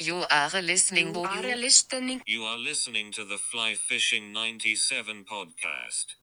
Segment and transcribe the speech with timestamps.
[0.00, 1.14] You are listening.
[1.14, 2.22] You are listening.
[2.24, 6.14] You are listening to the Fly Fishing 97 podcast.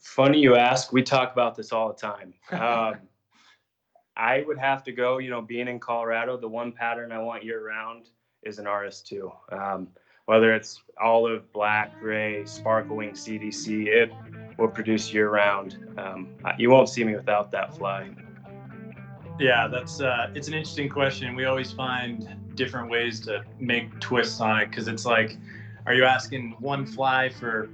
[0.00, 0.90] Funny you ask.
[0.90, 2.32] We talk about this all the time.
[2.52, 3.00] Um,
[4.16, 7.44] I would have to go, you know, being in Colorado, the one pattern I want
[7.44, 8.08] year round
[8.44, 9.30] is an RS2.
[9.52, 9.88] Um,
[10.24, 14.10] whether it's olive, black, gray, sparkling, CDC, it
[14.56, 15.76] will produce year round.
[15.98, 18.08] Um, you won't see me without that fly.
[19.38, 21.36] Yeah, that's uh, it's an interesting question.
[21.36, 22.26] We always find
[22.60, 25.38] different ways to make twists on it because it's like,
[25.86, 27.70] are you asking one fly for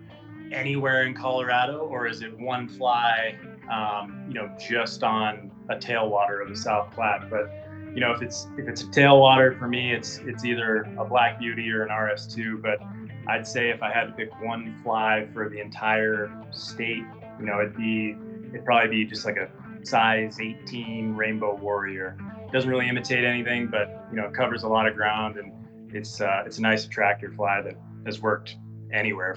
[0.53, 3.37] anywhere in Colorado, or is it one fly,
[3.69, 7.29] um, you know, just on a tailwater of the South Platte?
[7.29, 7.51] But
[7.95, 11.41] you know, if it's if it's a tailwater for me, it's it's either a Black
[11.41, 12.63] Beauty or an RS2.
[12.63, 12.79] But
[13.27, 17.03] I'd say if I had to pick one fly for the entire state,
[17.41, 18.17] you know, it'd be
[18.51, 19.49] it'd probably be just like a
[19.85, 22.17] size 18 Rainbow Warrior.
[22.53, 25.53] Doesn't really imitate anything, but you know, it covers a lot of ground, and
[25.95, 27.75] it's uh, it's a nice attractor fly that
[28.07, 28.57] has worked
[28.93, 29.37] anywhere.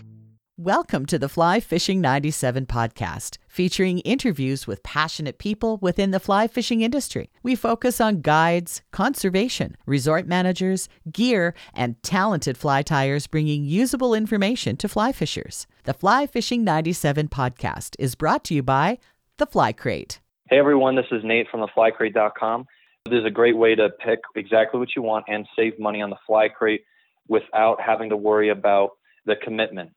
[0.58, 6.48] Welcome to the Fly Fishing 97 podcast, featuring interviews with passionate people within the fly
[6.48, 7.32] fishing industry.
[7.42, 14.78] We focus on guides, conservation, resort managers, gear, and talented fly tyers bringing usable information
[14.78, 15.66] to fly fishers.
[15.86, 19.00] The Fly Fishing 97 podcast is brought to you by
[19.38, 20.20] The Fly Crate.
[20.50, 22.68] Hey everyone, this is Nate from theflycrate.com.
[23.10, 26.10] This is a great way to pick exactly what you want and save money on
[26.10, 26.82] the fly crate
[27.28, 28.92] without having to worry about
[29.26, 29.92] the commitment.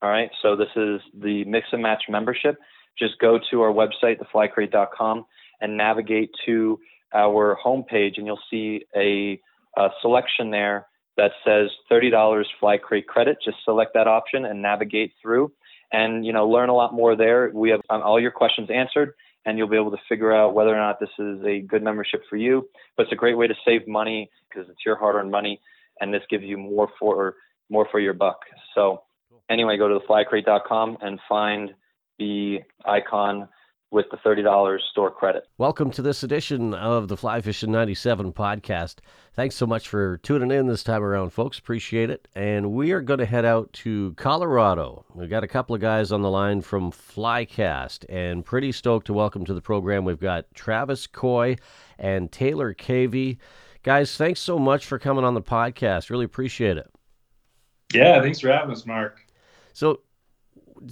[0.00, 2.56] All right, so this is the mix and match membership.
[2.98, 5.24] Just go to our website, theflycrate.com,
[5.60, 6.78] and navigate to
[7.14, 9.40] our homepage, and you'll see a,
[9.76, 13.38] a selection there that says $30 fly crate credit.
[13.44, 15.52] Just select that option and navigate through,
[15.92, 17.50] and you know learn a lot more there.
[17.52, 20.70] We have um, all your questions answered and you'll be able to figure out whether
[20.70, 22.68] or not this is a good membership for you.
[22.96, 25.60] But it's a great way to save money because it's your hard-earned money,
[26.00, 27.36] and this gives you more for
[27.70, 28.40] more for your buck.
[28.74, 29.02] So
[29.48, 31.70] anyway, go to theflycrate.com and find
[32.18, 33.48] the icon
[33.92, 35.46] with the $30 store credit.
[35.58, 38.96] Welcome to this edition of the Fly Fishing 97 podcast.
[39.34, 41.58] Thanks so much for tuning in this time around, folks.
[41.58, 42.26] Appreciate it.
[42.34, 45.04] And we are going to head out to Colorado.
[45.14, 49.12] We've got a couple of guys on the line from Flycast, and pretty stoked to
[49.12, 50.06] welcome to the program.
[50.06, 51.56] We've got Travis Coy
[51.98, 53.36] and Taylor Cavey.
[53.82, 56.08] Guys, thanks so much for coming on the podcast.
[56.08, 56.90] Really appreciate it.
[57.92, 59.20] Yeah, thanks for having us, Mark.
[59.74, 60.00] So,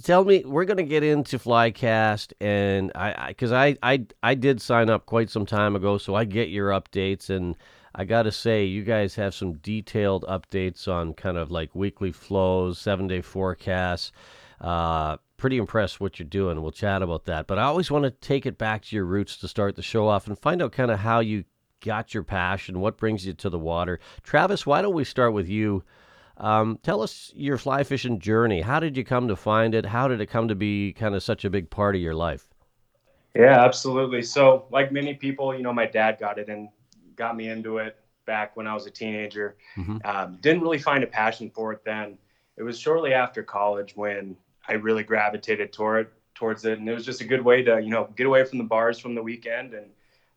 [0.03, 4.35] tell me we're going to get into flycast and i because I, I, I i
[4.35, 7.29] did sign up quite some time ago so i get your updates.
[7.29, 7.55] And
[7.95, 12.79] i gotta say you guys have some detailed updates on kind of like weekly flows
[12.79, 14.11] seven day forecasts.
[14.59, 16.61] Uh pretty impressed what you're doing.
[16.61, 17.47] We'll chat about that.
[17.47, 20.07] But i always want to take it back to your roots to start the show
[20.07, 21.43] off and find out kind of how you
[21.83, 23.99] got your passion what brings you to the water.
[24.23, 25.83] Travis why don't we start with you
[26.37, 28.61] um, tell us your fly fishing journey.
[28.61, 29.85] How did you come to find it?
[29.85, 32.47] How did it come to be kind of such a big part of your life?
[33.35, 34.21] Yeah, absolutely.
[34.21, 36.69] So, like many people, you know, my dad got it and
[37.15, 39.55] got me into it back when I was a teenager.
[39.77, 39.97] Mm-hmm.
[40.03, 42.17] Um, didn't really find a passion for it then.
[42.57, 44.35] It was shortly after college when
[44.67, 47.89] I really gravitated toward towards it, and it was just a good way to, you
[47.89, 49.85] know, get away from the bars from the weekend and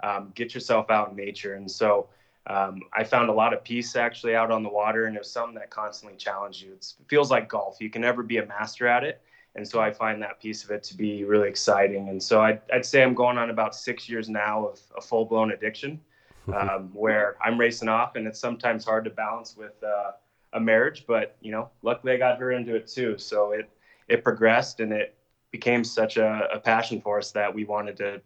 [0.02, 1.54] um, get yourself out in nature.
[1.54, 2.08] And so,
[2.46, 5.54] um, I found a lot of peace actually out on the water, and was something
[5.54, 6.72] that constantly challenged you.
[6.74, 9.22] It's, it feels like golf; you can never be a master at it,
[9.54, 12.10] and so I find that piece of it to be really exciting.
[12.10, 15.52] And so I'd, I'd say I'm going on about six years now of a full-blown
[15.52, 16.00] addiction,
[16.54, 20.12] um, where I'm racing off, and it's sometimes hard to balance with uh,
[20.52, 21.04] a marriage.
[21.06, 23.70] But you know, luckily I got her into it too, so it
[24.08, 25.16] it progressed, and it
[25.50, 28.20] became such a, a passion for us that we wanted to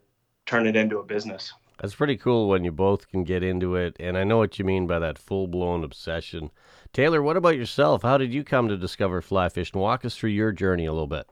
[0.44, 1.52] turn it into a business.
[1.78, 4.64] That's pretty cool when you both can get into it, and I know what you
[4.64, 6.50] mean by that full blown obsession.
[6.92, 8.02] Taylor, what about yourself?
[8.02, 9.80] How did you come to discover fly fishing?
[9.80, 11.28] Walk us through your journey a little bit.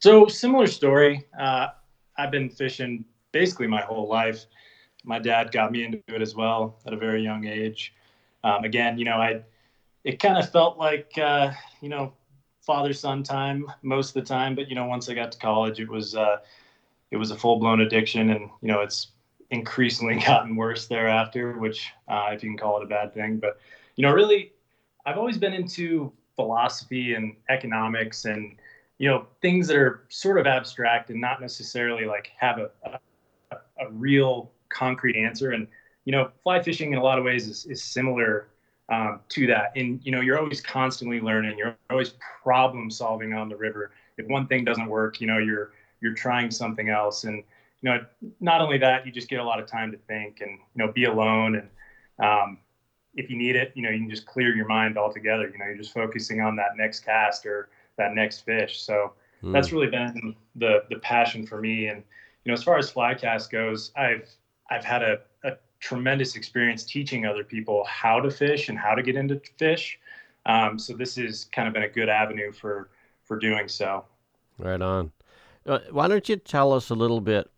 [0.00, 1.26] So, similar story.
[1.38, 1.68] Uh,
[2.16, 4.46] I've been fishing basically my whole life.
[5.04, 7.94] My dad got me into it as well at a very young age.
[8.42, 9.42] Um, again, you know, I
[10.04, 11.50] it kind of felt like uh,
[11.82, 12.14] you know
[12.62, 15.78] father son time most of the time, but you know, once I got to college,
[15.80, 16.38] it was uh,
[17.10, 19.08] it was a full blown addiction, and you know it's
[19.50, 23.38] increasingly gotten worse thereafter, which uh, if you can call it a bad thing.
[23.38, 23.58] But
[23.96, 24.52] you know, really,
[25.06, 28.56] I've always been into philosophy and economics and
[28.98, 33.56] you know things that are sort of abstract and not necessarily like have a, a,
[33.80, 35.52] a real concrete answer.
[35.52, 35.66] And
[36.04, 38.48] you know, fly fishing in a lot of ways is, is similar
[38.88, 39.72] um, to that.
[39.76, 41.58] And you know, you're always constantly learning.
[41.58, 43.92] You're always problem solving on the river.
[44.16, 47.42] If one thing doesn't work, you know, you're you're trying something else and
[47.82, 48.04] you know
[48.40, 50.92] not only that you just get a lot of time to think and you know
[50.92, 51.68] be alone and
[52.20, 52.58] um,
[53.14, 55.48] if you need it, you know, you can just clear your mind altogether.
[55.48, 58.80] You know, you're just focusing on that next cast or that next fish.
[58.80, 59.12] So
[59.42, 59.52] Mm.
[59.52, 61.86] that's really been the the passion for me.
[61.86, 62.02] And
[62.44, 64.28] you know, as far as fly cast goes, I've
[64.70, 69.02] I've had a, a tremendous experience teaching other people how to fish and how to
[69.02, 69.98] get into fish.
[70.46, 72.90] Um, so this has kind of been a good avenue for
[73.24, 74.04] for doing so.
[74.58, 75.12] Right on.
[75.66, 77.50] Uh, why don't you tell us a little bit?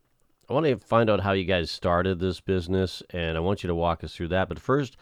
[0.49, 3.69] I want to find out how you guys started this business, and I want you
[3.69, 4.49] to walk us through that.
[4.49, 4.97] But first,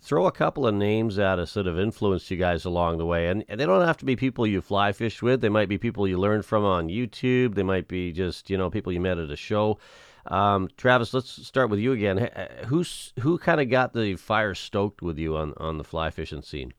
[0.00, 3.28] throw a couple of names at us that have influenced you guys along the way.
[3.28, 5.40] And, and they don't have to be people you fly fish with.
[5.40, 7.54] They might be people you learned from on YouTube.
[7.54, 9.78] They might be just, you know, people you met at a show.
[10.26, 12.18] Um, Travis, let's start with you again.
[12.18, 16.10] Uh, Who's who kind of got the fire stoked with you on, on the fly
[16.10, 16.72] fishing scene?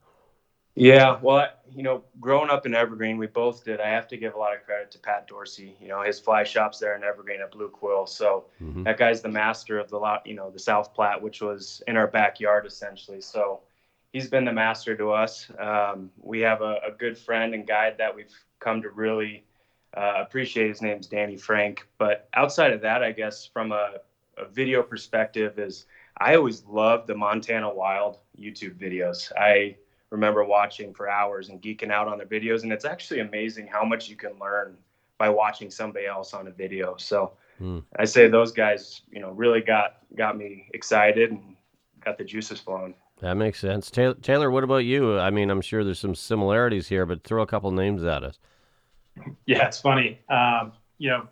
[0.76, 3.80] Yeah, well, you know, growing up in Evergreen, we both did.
[3.80, 5.76] I have to give a lot of credit to Pat Dorsey.
[5.80, 8.06] You know, his fly shop's there in Evergreen at Blue Quill.
[8.06, 8.82] So Mhm.
[8.84, 11.96] that guy's the master of the lot, you know, the South Platte, which was in
[11.96, 13.20] our backyard essentially.
[13.20, 13.60] So
[14.12, 15.48] he's been the master to us.
[15.58, 19.44] Um, we have a, a good friend and guide that we've come to really
[19.96, 20.68] uh, appreciate.
[20.68, 21.86] His name's Danny Frank.
[21.98, 24.00] But outside of that, I guess from a,
[24.36, 25.86] a video perspective, is
[26.18, 29.30] I always loved the Montana Wild YouTube videos.
[29.36, 29.76] I
[30.14, 33.84] remember watching for hours and geeking out on their videos, and it's actually amazing how
[33.84, 34.76] much you can learn
[35.18, 36.96] by watching somebody else on a video.
[36.96, 37.80] So Hmm.
[37.96, 41.54] I say those guys, you know, really got got me excited and
[42.04, 42.94] got the juices flowing.
[43.20, 43.92] That makes sense.
[43.92, 45.18] Taylor, Taylor, what about you?
[45.18, 48.38] I mean, I'm sure there's some similarities here, but throw a couple names at us.
[49.46, 50.18] Yeah, it's funny.
[50.28, 51.28] Um, you know,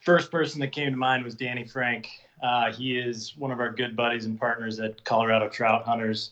[0.00, 2.08] first person that came to mind was Danny Frank.
[2.40, 6.30] Uh, he is one of our good buddies and partners at Colorado Trout Hunters.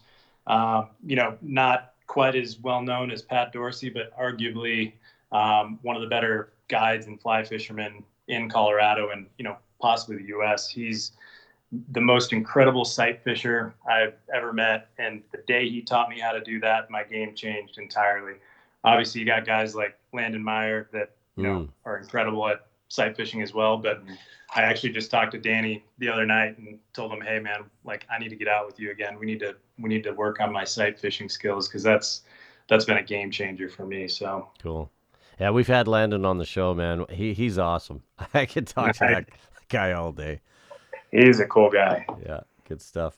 [0.50, 4.92] Um, you know, not quite as well known as Pat Dorsey, but arguably
[5.32, 10.16] um, one of the better guides and fly fishermen in Colorado and you know possibly
[10.16, 10.68] the U.S.
[10.68, 11.12] He's
[11.92, 16.32] the most incredible sight fisher I've ever met, and the day he taught me how
[16.32, 18.34] to do that, my game changed entirely.
[18.82, 21.68] Obviously, you got guys like Landon Mayer that you know Mm.
[21.84, 23.78] are incredible at sight fishing as well.
[23.78, 24.14] But mm-hmm.
[24.54, 28.04] I actually just talked to Danny the other night and told him, "Hey, man, like
[28.10, 29.18] I need to get out with you again.
[29.18, 32.22] We need to we need to work on my sight fishing skills because that's
[32.68, 34.90] that's been a game changer for me." So Cool.
[35.38, 37.06] Yeah, we've had Landon on the show, man.
[37.08, 38.02] He he's awesome.
[38.34, 39.28] I could talk to that
[39.70, 40.40] guy all day.
[41.10, 42.04] He's a cool guy.
[42.24, 43.16] Yeah, good stuff.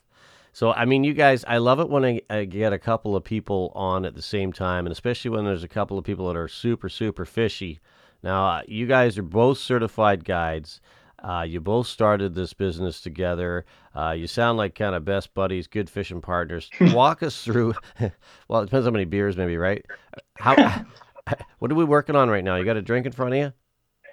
[0.54, 3.24] So, I mean, you guys, I love it when I, I get a couple of
[3.24, 6.36] people on at the same time, and especially when there's a couple of people that
[6.36, 7.80] are super, super fishy.
[8.22, 10.80] Now, uh, you guys are both certified guides.
[11.22, 13.64] Uh, you both started this business together.
[13.94, 16.68] Uh, you sound like kind of best buddies, good fishing partners.
[16.80, 17.74] Walk us through.
[18.48, 19.84] well, it depends how many beers, maybe, right?
[20.38, 20.54] How?
[21.58, 22.56] what are we working on right now?
[22.56, 23.52] You got a drink in front of you?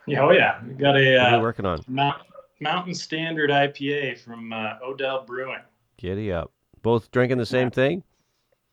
[0.06, 1.80] yeah, oh yeah, we got a What are uh, we working on?
[1.88, 2.22] Mount,
[2.60, 5.62] Mountain Standard IPA from uh, Odell Brewing.
[5.98, 6.52] Giddy up.
[6.82, 8.04] Both drinking the same thing?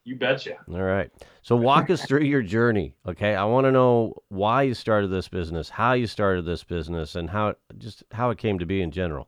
[0.07, 0.59] You betcha.
[0.69, 1.11] All right.
[1.43, 3.35] So walk us through your journey, okay?
[3.35, 7.29] I want to know why you started this business, how you started this business, and
[7.29, 9.27] how just how it came to be in general.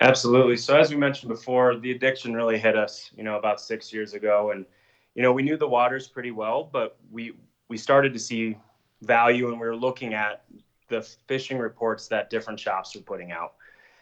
[0.00, 0.56] Absolutely.
[0.56, 4.12] So as we mentioned before, the addiction really hit us, you know, about six years
[4.12, 4.66] ago, and
[5.14, 7.34] you know we knew the waters pretty well, but we
[7.68, 8.58] we started to see
[9.02, 10.42] value, and we were looking at
[10.88, 13.52] the fishing reports that different shops were putting out.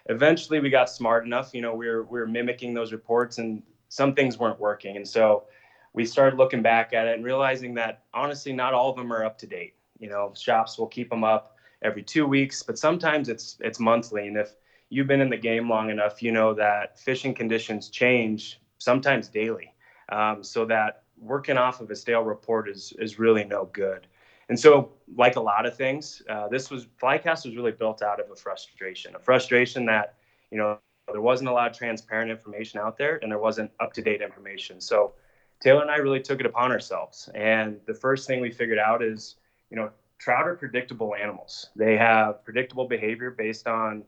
[0.06, 3.62] Eventually, we got smart enough, you know, we were we were mimicking those reports, and
[3.92, 5.44] some things weren't working, and so
[5.92, 9.22] we started looking back at it and realizing that honestly, not all of them are
[9.22, 9.74] up to date.
[9.98, 14.28] You know, shops will keep them up every two weeks, but sometimes it's it's monthly,
[14.28, 14.54] and if
[14.88, 19.74] you've been in the game long enough, you know that fishing conditions change sometimes daily.
[20.08, 24.06] Um, so that working off of a stale report is is really no good.
[24.48, 28.20] And so, like a lot of things, uh, this was Flycast was really built out
[28.20, 30.14] of a frustration, a frustration that
[30.50, 30.78] you know
[31.10, 34.22] there wasn't a lot of transparent information out there, and there wasn't up to date
[34.22, 34.80] information.
[34.80, 35.14] So
[35.60, 37.28] Taylor and I really took it upon ourselves.
[37.34, 39.36] And the first thing we figured out is,
[39.70, 41.70] you know, trout are predictable animals.
[41.74, 44.04] They have predictable behavior based on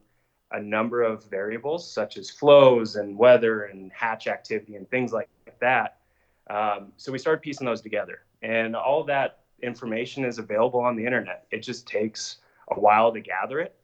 [0.52, 5.28] a number of variables such as flows and weather and hatch activity and things like
[5.60, 5.98] that.
[6.48, 11.04] Um, so we started piecing those together, and all that information is available on the
[11.04, 11.46] internet.
[11.50, 12.36] It just takes
[12.70, 13.74] a while to gather it.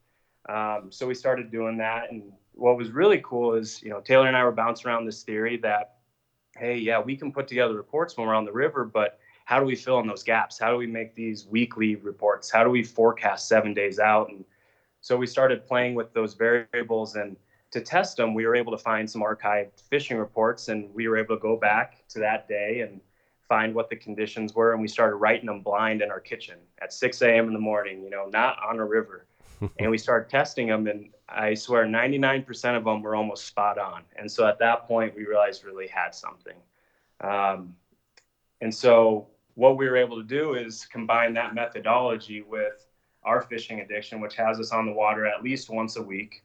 [0.48, 4.26] Um, so we started doing that, and what was really cool is, you know, Taylor
[4.28, 5.96] and I were bouncing around this theory that,
[6.56, 9.64] hey, yeah, we can put together reports when we're on the river, but how do
[9.64, 10.58] we fill in those gaps?
[10.58, 12.50] How do we make these weekly reports?
[12.50, 14.28] How do we forecast seven days out?
[14.28, 14.44] And
[15.00, 17.34] so we started playing with those variables and
[17.70, 21.16] to test them, we were able to find some archived fishing reports and we were
[21.16, 23.00] able to go back to that day and
[23.48, 24.72] find what the conditions were.
[24.72, 27.46] And we started writing them blind in our kitchen at 6 a.m.
[27.46, 29.26] in the morning, you know, not on a river.
[29.78, 30.86] and we started testing them.
[30.88, 34.02] And I swear 99% of them were almost spot on.
[34.16, 36.56] And so at that point, we realized we really had something.
[37.20, 37.74] Um,
[38.60, 42.86] and so what we were able to do is combine that methodology with
[43.22, 46.42] our fishing addiction, which has us on the water at least once a week.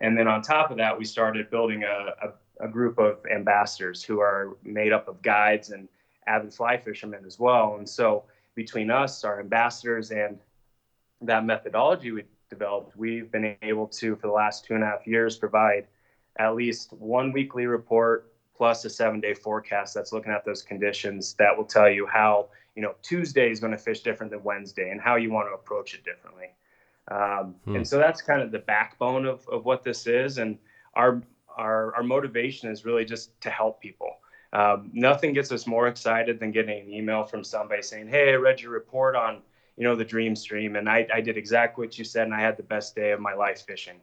[0.00, 4.02] And then on top of that, we started building a, a, a group of ambassadors
[4.02, 5.88] who are made up of guides and
[6.26, 7.76] avid fly fishermen as well.
[7.78, 10.38] And so between us, our ambassadors, and
[11.20, 15.06] that methodology we developed, we've been able to, for the last two and a half
[15.06, 15.86] years, provide
[16.38, 21.34] at least one weekly report plus a seven day forecast that's looking at those conditions
[21.34, 24.90] that will tell you how, you know, Tuesday is going to fish different than Wednesday
[24.90, 26.48] and how you want to approach it differently.
[27.10, 27.76] Um, Hmm.
[27.76, 30.38] And so that's kind of the backbone of, of what this is.
[30.38, 30.58] And
[30.94, 31.22] our,
[31.56, 34.16] our, our motivation is really just to help people.
[34.52, 38.36] Um, nothing gets us more excited than getting an email from somebody saying, Hey, I
[38.36, 39.42] read your report on,
[39.78, 42.40] you know, the dream stream and I, I did exactly what you said and I
[42.40, 44.00] had the best day of my life fishing.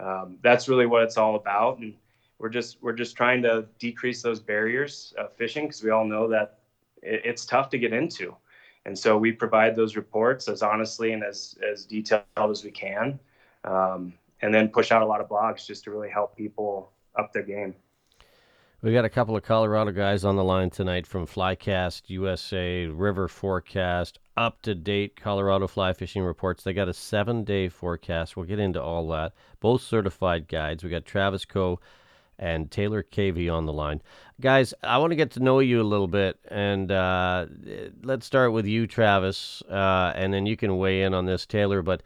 [0.00, 1.78] Um, that's really what it's all about.
[1.78, 1.94] And
[2.38, 6.28] we're just, we're just trying to decrease those barriers of fishing because we all know
[6.28, 6.60] that
[7.02, 8.34] it, it's tough to get into.
[8.86, 13.20] And so we provide those reports as honestly and as, as detailed as we can.
[13.64, 17.34] Um, and then push out a lot of blogs just to really help people up
[17.34, 17.74] their game.
[18.80, 23.26] We got a couple of Colorado guys on the line tonight from Flycast USA, River
[23.26, 26.62] Forecast, up to date Colorado fly fishing reports.
[26.62, 28.36] They got a seven day forecast.
[28.36, 29.32] We'll get into all that.
[29.58, 30.84] Both certified guides.
[30.84, 31.80] We got Travis Coe
[32.38, 34.00] and Taylor Cavey on the line.
[34.40, 37.46] Guys, I want to get to know you a little bit, and uh,
[38.04, 41.82] let's start with you, Travis, uh, and then you can weigh in on this, Taylor.
[41.82, 42.04] But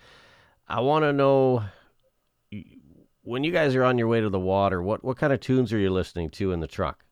[0.69, 1.65] I want to know
[3.23, 5.73] when you guys are on your way to the water, what what kind of tunes
[5.73, 7.05] are you listening to in the truck?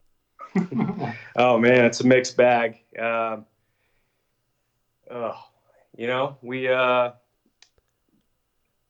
[1.37, 2.81] Oh man, it's a mixed bag.
[2.99, 3.47] Um,
[5.11, 5.39] oh,
[5.97, 6.69] you know, we.
[6.69, 7.13] Uh,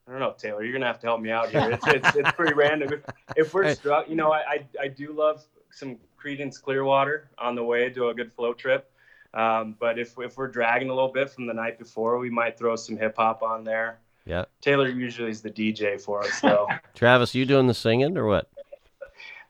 [0.09, 0.65] I don't know, Taylor.
[0.65, 1.71] You're gonna have to help me out here.
[1.71, 3.03] It's it's, it's pretty random.
[3.37, 7.63] If, we're struck, you know, I, I I do love some Creedence Clearwater on the
[7.63, 8.91] way to a good float trip.
[9.35, 12.59] Um, but if if we're dragging a little bit from the night before, we might
[12.59, 14.01] throw some hip hop on there.
[14.27, 14.45] Yeah.
[14.61, 16.69] Taylor usually is the DJ for us, though.
[16.95, 18.51] Travis, you doing the singing or what?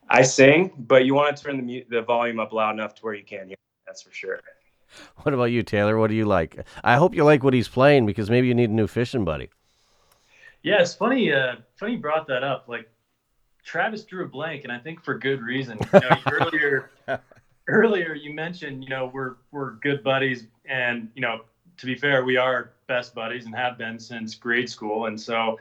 [0.08, 3.02] I sing, but you want to turn the mu- the volume up loud enough to
[3.02, 3.56] where you can hear.
[3.86, 4.40] That's for sure.
[5.18, 5.98] What about you, Taylor?
[5.98, 6.64] What do you like?
[6.82, 9.50] I hope you like what he's playing because maybe you need a new fishing buddy.
[10.62, 11.32] Yeah, it's funny.
[11.32, 12.66] Uh, funny you brought that up.
[12.68, 12.90] Like
[13.64, 15.78] Travis drew a blank, and I think for good reason.
[15.92, 16.90] You know, earlier,
[17.68, 21.42] earlier you mentioned, you know, we're we're good buddies, and you know,
[21.80, 25.06] to be fair, we are best buddies and have been since grade school.
[25.06, 25.58] And so,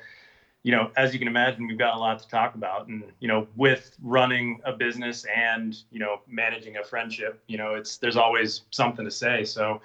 [0.64, 2.88] you know, as you can imagine, we've got a lot to talk about.
[2.88, 7.76] And you know, with running a business and you know managing a friendship, you know,
[7.76, 9.46] it's there's always something to say.
[9.46, 9.82] So,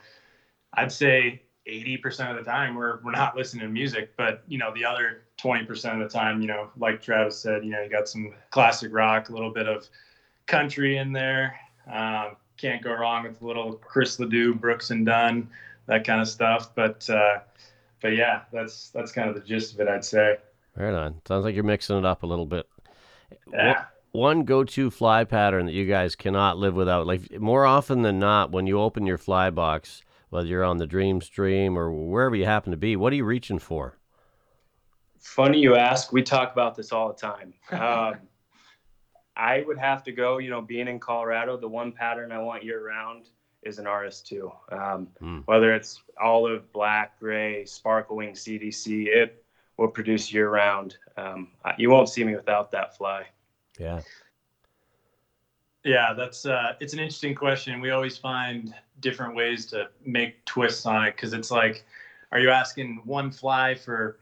[0.74, 4.74] I'd say 80% of the time we're, we're not listening to music, but you know,
[4.74, 8.08] the other 20% of the time, you know, like Travis said, you know, you got
[8.08, 9.88] some classic rock, a little bit of
[10.46, 11.58] country in there.
[11.90, 15.48] Um, can't go wrong with a little Chris Ledoux, Brooks and Dunn,
[15.86, 16.74] that kind of stuff.
[16.74, 17.40] But, uh,
[18.00, 20.38] but yeah, that's, that's kind of the gist of it, I'd say.
[20.76, 21.20] Right on.
[21.26, 22.68] Sounds like you're mixing it up a little bit.
[23.52, 23.84] Yeah.
[24.12, 27.06] One go-to fly pattern that you guys cannot live without.
[27.06, 30.86] Like more often than not, when you open your fly box, whether you're on the
[30.86, 33.98] Dream Stream or wherever you happen to be, what are you reaching for?
[35.18, 36.12] Funny you ask.
[36.12, 37.54] We talk about this all the time.
[37.70, 38.20] Um,
[39.36, 40.38] I would have to go.
[40.38, 43.30] You know, being in Colorado, the one pattern I want year round
[43.64, 44.52] is an RS2.
[44.72, 45.38] Um, Hmm.
[45.46, 49.44] Whether it's olive, black, gray, sparkling CDC, it
[49.76, 50.96] will produce year round.
[51.16, 53.26] Um, you won't see me without that fly.
[53.78, 54.00] Yeah.
[55.84, 57.80] Yeah, that's uh, it's an interesting question.
[57.80, 61.84] We always find different ways to make twists on it because it's like,
[62.32, 64.18] are you asking one fly for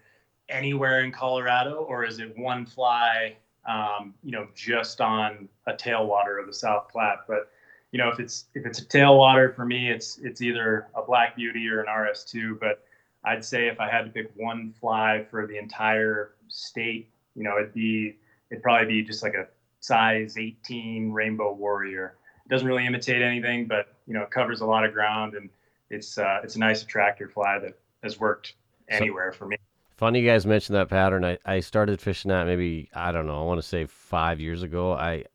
[0.48, 6.40] anywhere in Colorado, or is it one fly, um, you know, just on a tailwater
[6.40, 7.20] of the South Platte?
[7.28, 7.51] But
[7.92, 11.36] you know, if it's if it's a tailwater for me, it's it's either a Black
[11.36, 12.58] Beauty or an RS2.
[12.58, 12.84] But
[13.24, 17.58] I'd say if I had to pick one fly for the entire state, you know,
[17.58, 18.16] it'd be
[18.50, 19.46] it'd probably be just like a
[19.80, 22.16] size 18 Rainbow Warrior.
[22.46, 25.50] It doesn't really imitate anything, but you know, it covers a lot of ground and
[25.90, 28.54] it's uh, it's a nice attractor fly that has worked
[28.88, 29.56] anywhere for me.
[29.98, 31.24] Funny you guys mentioned that pattern.
[31.24, 33.38] I, I started fishing that maybe I don't know.
[33.38, 34.94] I want to say five years ago.
[34.94, 35.26] I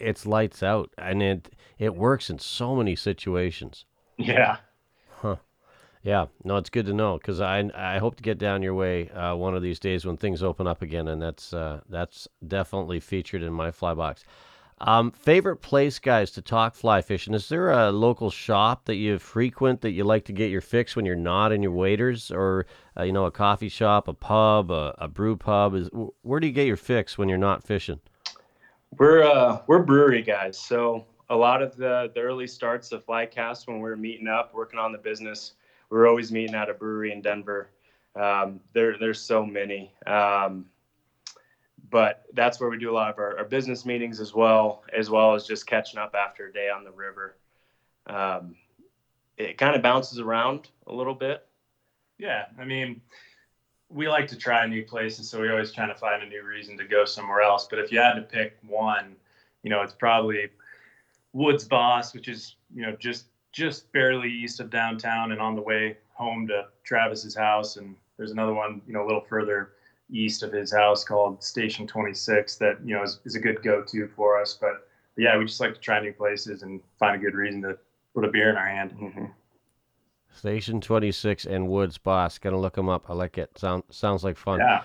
[0.00, 3.84] it's lights out and it it works in so many situations.
[4.16, 4.58] Yeah.
[5.20, 5.36] Huh.
[6.02, 9.10] Yeah, no, it's good to know because I I hope to get down your way
[9.10, 13.00] uh, one of these days when things open up again, and that's uh, that's definitely
[13.00, 14.24] featured in my fly box.
[14.82, 17.34] Um, favorite place, guys, to talk fly fishing?
[17.34, 20.96] Is there a local shop that you frequent that you like to get your fix
[20.96, 22.64] when you're not in your waders, or
[22.98, 25.74] uh, you know, a coffee shop, a pub, a, a brew pub?
[25.74, 25.90] Is
[26.22, 28.00] where do you get your fix when you're not fishing?
[28.98, 33.66] We're uh, we're brewery guys, so a lot of the the early starts of Flycast
[33.66, 35.52] when we are meeting up, working on the business,
[35.90, 37.70] we are always meeting at a brewery in Denver.
[38.16, 39.92] Um, there there's so many.
[40.06, 40.66] Um,
[41.90, 45.10] but that's where we do a lot of our, our, business meetings as well, as
[45.10, 47.36] well as just catching up after a day on the river.
[48.06, 48.54] Um,
[49.36, 51.46] it kind of bounces around a little bit.
[52.18, 53.00] Yeah, I mean,
[53.90, 56.78] we like to try new places, so we're always trying to find a new reason
[56.78, 57.66] to go somewhere else.
[57.68, 59.16] But if you had to pick one,
[59.62, 60.48] you know, it's probably
[61.32, 65.62] Woods Boss, which is you know just just barely east of downtown and on the
[65.62, 67.76] way home to Travis's house.
[67.76, 69.72] And there's another one, you know, a little further
[70.10, 74.08] east of his house called Station 26 that you know is, is a good go-to
[74.14, 74.56] for us.
[74.60, 77.62] But, but, yeah, we just like to try new places and find a good reason
[77.62, 77.76] to
[78.14, 78.92] put a beer in our hand.
[78.92, 79.24] Mm-hmm.
[80.32, 82.38] Station 26 and Woods Boss.
[82.38, 83.08] Gonna look them up.
[83.08, 83.58] I like it.
[83.58, 84.60] Sound sounds like fun.
[84.60, 84.82] Yeah.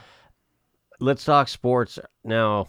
[1.00, 2.68] Let's talk sports now.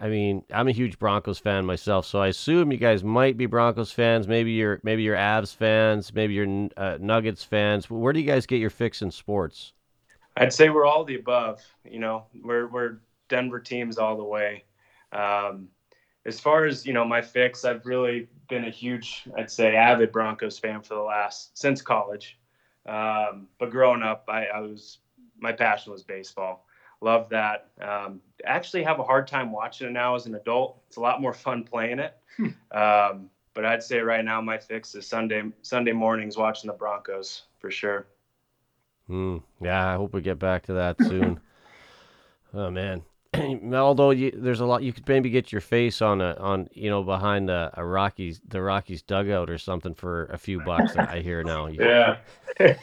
[0.00, 3.46] I mean, I'm a huge Broncos fan myself, so I assume you guys might be
[3.46, 4.28] Broncos fans.
[4.28, 6.12] Maybe you're maybe you're Avs fans.
[6.12, 7.88] Maybe you're uh, Nuggets fans.
[7.88, 9.72] Where do you guys get your fix in sports?
[10.36, 11.62] I'd say we're all the above.
[11.84, 12.98] You know, we're we're
[13.28, 14.64] Denver teams all the way.
[15.12, 15.68] Um,
[16.28, 20.12] as far as you know, my fix, I've really been a huge, I'd say, avid
[20.12, 22.38] Broncos fan for the last since college.
[22.86, 24.98] Um, but growing up, I, I, was
[25.38, 26.66] my passion was baseball.
[27.00, 27.70] Love that.
[27.80, 30.82] Um, actually, have a hard time watching it now as an adult.
[30.88, 32.16] It's a lot more fun playing it.
[32.36, 32.76] Hmm.
[32.76, 37.42] Um, but I'd say right now my fix is Sunday Sunday mornings watching the Broncos
[37.58, 38.06] for sure.
[39.08, 41.40] Mm, yeah, I hope we get back to that soon.
[42.54, 43.02] oh man,
[43.74, 46.88] although you, there's a lot, you could maybe get your face on a on you
[46.88, 50.96] know behind a, a Rockies the Rockies dugout or something for a few bucks.
[50.96, 51.66] I hear now.
[51.66, 52.18] yeah.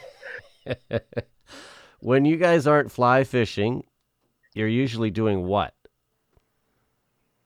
[1.99, 3.83] when you guys aren't fly fishing,
[4.53, 5.73] you're usually doing what?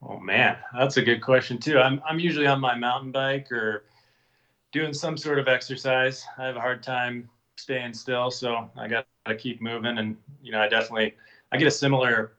[0.01, 1.79] Oh man, that's a good question too.
[1.79, 3.85] I'm I'm usually on my mountain bike or
[4.71, 6.25] doing some sort of exercise.
[6.37, 9.97] I have a hard time staying still, so I got to keep moving.
[9.97, 11.15] And you know, I definitely
[11.51, 12.33] I get a similar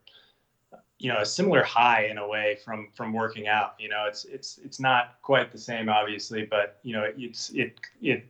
[1.00, 3.74] you know a similar high in a way from from working out.
[3.78, 7.80] You know, it's it's it's not quite the same, obviously, but you know, it's it
[8.02, 8.24] it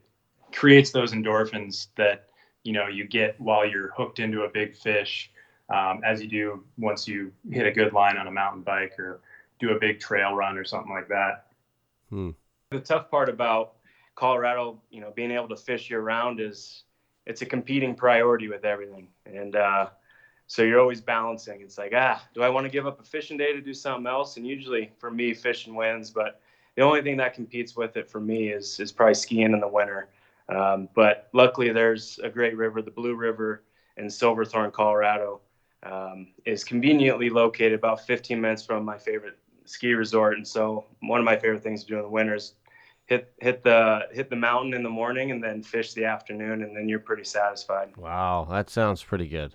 [0.52, 2.28] creates those endorphins that
[2.62, 5.32] you know you get while you're hooked into a big fish,
[5.68, 9.20] um, as you do once you hit a good line on a mountain bike or
[9.58, 11.48] do a big trail run or something like that.
[12.08, 12.30] Hmm.
[12.70, 13.74] The tough part about
[14.14, 16.84] Colorado, you know, being able to fish year round is
[17.26, 19.08] it's a competing priority with everything.
[19.26, 19.90] And uh,
[20.50, 21.60] so you're always balancing.
[21.60, 24.08] It's like, ah, do I want to give up a fishing day to do something
[24.08, 24.36] else?
[24.36, 26.10] And usually for me, fishing wins.
[26.10, 26.40] But
[26.74, 29.68] the only thing that competes with it for me is is probably skiing in the
[29.68, 30.08] winter.
[30.48, 33.62] Um, but luckily, there's a great river, the Blue River
[33.96, 35.40] in Silverthorne, Colorado,
[35.84, 40.36] um, is conveniently located about 15 minutes from my favorite ski resort.
[40.36, 42.54] And so one of my favorite things to do in the winter is
[43.06, 46.76] hit hit the hit the mountain in the morning and then fish the afternoon and
[46.76, 47.96] then you're pretty satisfied.
[47.96, 49.54] Wow, that sounds pretty good.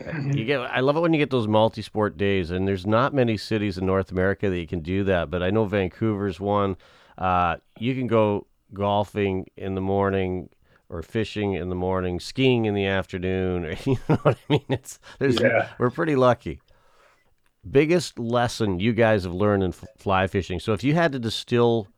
[0.32, 3.36] you get I love it when you get those multi-sport days and there's not many
[3.36, 6.76] cities in North America that you can do that, but I know Vancouver's one.
[7.16, 10.48] Uh, you can go golfing in the morning
[10.88, 14.64] or fishing in the morning, skiing in the afternoon, or, you know what I mean?
[14.68, 15.70] It's there's yeah.
[15.78, 16.60] we're pretty lucky.
[17.68, 20.60] Biggest lesson you guys have learned in fly fishing.
[20.60, 21.88] So if you had to distill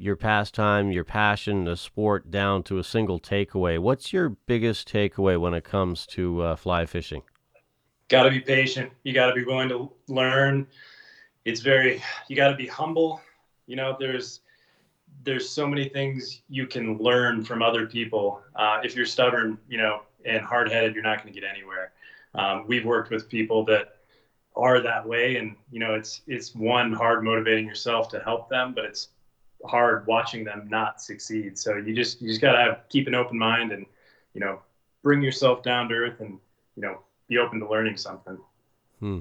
[0.00, 3.78] your pastime, your passion, the sport down to a single takeaway.
[3.78, 7.22] What's your biggest takeaway when it comes to uh, fly fishing?
[8.10, 8.92] Got to be patient.
[9.04, 10.66] You got to be willing to learn.
[11.44, 12.02] It's very.
[12.28, 13.20] You got to be humble.
[13.66, 14.40] You know, there's
[15.22, 18.42] there's so many things you can learn from other people.
[18.56, 21.92] Uh, if you're stubborn, you know, and hard headed, you're not going to get anywhere.
[22.34, 23.96] Um, we've worked with people that
[24.56, 28.72] are that way, and you know, it's it's one hard motivating yourself to help them,
[28.74, 29.08] but it's
[29.66, 31.56] hard watching them not succeed.
[31.56, 33.86] So you just you just gotta have, keep an open mind and
[34.34, 34.62] you know
[35.04, 36.40] bring yourself down to earth and
[36.74, 38.36] you know be open to learning something.
[38.98, 39.20] Hmm.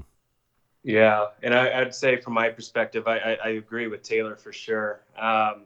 [0.83, 4.51] Yeah, and I, would say from my perspective, I, I, I, agree with Taylor for
[4.51, 5.01] sure.
[5.17, 5.65] Um,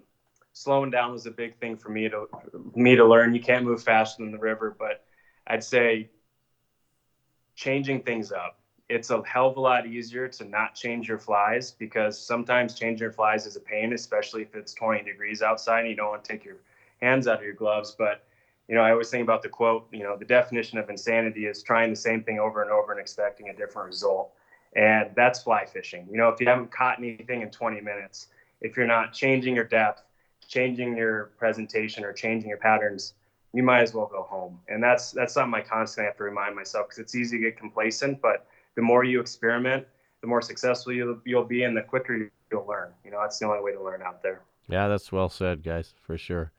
[0.54, 2.28] slowing down was a big thing for me to
[2.76, 3.34] me to learn.
[3.34, 5.06] You can't move faster than the river, but
[5.48, 6.10] I'd say
[7.56, 11.72] changing things up it's a hell of a lot easier to not change your flies
[11.72, 15.90] because sometimes changing your flies is a pain, especially if it's 20 degrees outside and
[15.90, 16.58] you don't want to take your
[17.02, 17.96] hands out of your gloves.
[17.98, 18.26] But,
[18.74, 21.62] you know, I always think about the quote, you know, the definition of insanity is
[21.62, 24.32] trying the same thing over and over and expecting a different result.
[24.76, 26.08] and that's fly fishing.
[26.10, 28.30] You know, if you haven't caught anything in 20 minutes,
[28.62, 30.02] if you're not changing your depth,
[30.48, 33.14] changing your presentation, or changing your patterns,
[33.54, 34.60] you might as well go home.
[34.68, 37.60] And that's that's something I constantly have to remind myself because it's easy to get
[37.60, 39.86] complacent, but the more you experiment,
[40.22, 42.90] the more successful you'll, you'll be, and the quicker you'll learn.
[43.06, 44.42] You know, that's the only way to learn out there.
[44.68, 46.53] Yeah, that's well said, guys, for sure.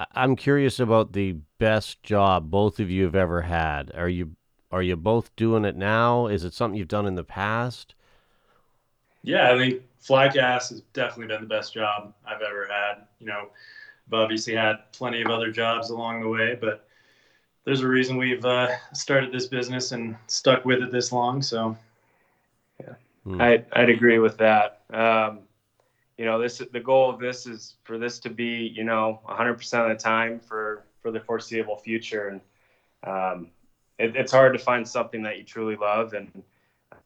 [0.00, 3.92] I- I'm curious about the best job both of you have ever had.
[3.94, 4.36] Are you
[4.72, 6.26] are you both doing it now?
[6.26, 7.94] Is it something you've done in the past?
[9.22, 13.06] Yeah, I think Flycast has definitely been the best job I've ever had.
[13.18, 13.48] You know,
[14.08, 16.88] I've obviously had plenty of other jobs along the way, but
[17.64, 21.42] there's a reason we've uh, started this business and stuck with it this long.
[21.42, 21.76] So,
[23.24, 23.50] Hmm.
[23.52, 24.80] I, I'd agree with that.
[24.92, 25.40] Um,
[26.20, 29.56] you know, this the goal of this is for this to be, you know, 100%
[29.56, 32.40] of the time for for the foreseeable future, and
[33.04, 33.48] um,
[33.98, 36.12] it, it's hard to find something that you truly love.
[36.12, 36.42] And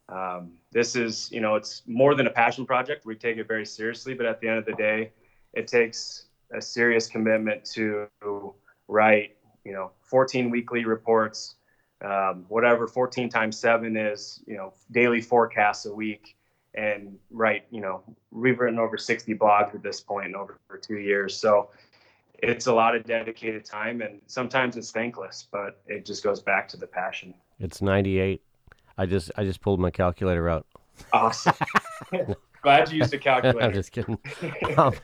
[0.08, 3.06] um, this is, you know, it's more than a passion project.
[3.06, 5.12] We take it very seriously, but at the end of the day,
[5.52, 8.08] it takes a serious commitment to
[8.88, 11.54] write, you know, 14 weekly reports
[12.04, 16.36] um, whatever 14 times seven is, you know, daily forecasts a week
[16.74, 20.78] and write, you know, we've written over 60 blogs at this point in over for
[20.78, 21.36] two years.
[21.36, 21.70] So
[22.34, 26.68] it's a lot of dedicated time and sometimes it's thankless, but it just goes back
[26.68, 27.34] to the passion.
[27.60, 28.42] It's 98.
[28.96, 30.66] I just I just pulled my calculator out.
[31.12, 31.54] Awesome.
[32.62, 34.18] Glad you used a I'm just kidding.
[34.76, 34.94] um,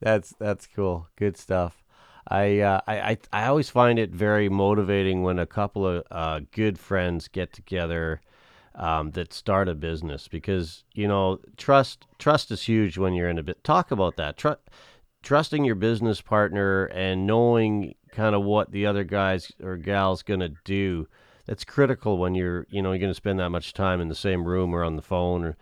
[0.00, 1.08] that's that's cool.
[1.16, 1.82] Good stuff.
[2.28, 6.40] I, uh, I I I always find it very motivating when a couple of uh,
[6.52, 8.20] good friends get together
[8.74, 13.38] um, that start a business because you know trust trust is huge when you're in
[13.38, 13.62] a bit.
[13.64, 14.36] Talk about that.
[14.36, 14.60] Tr-
[15.22, 20.50] trusting your business partner and knowing kind of what the other guys or gals gonna
[20.64, 21.06] do.
[21.46, 24.44] That's critical when you're you know you're gonna spend that much time in the same
[24.44, 25.56] room or on the phone or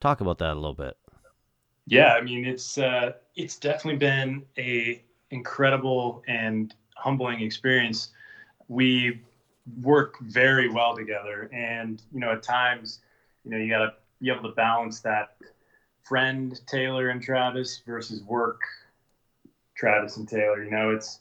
[0.00, 0.96] talk about that a little bit.
[1.86, 8.10] yeah, I mean, it's uh, it's definitely been a incredible and humbling experience.
[8.68, 9.22] We
[9.82, 13.00] work very well together, and you know, at times,
[13.44, 15.34] you know, you gotta be able to balance that
[16.02, 18.60] friend Taylor and Travis versus work
[19.76, 20.62] Travis and Taylor.
[20.64, 21.20] You know, it's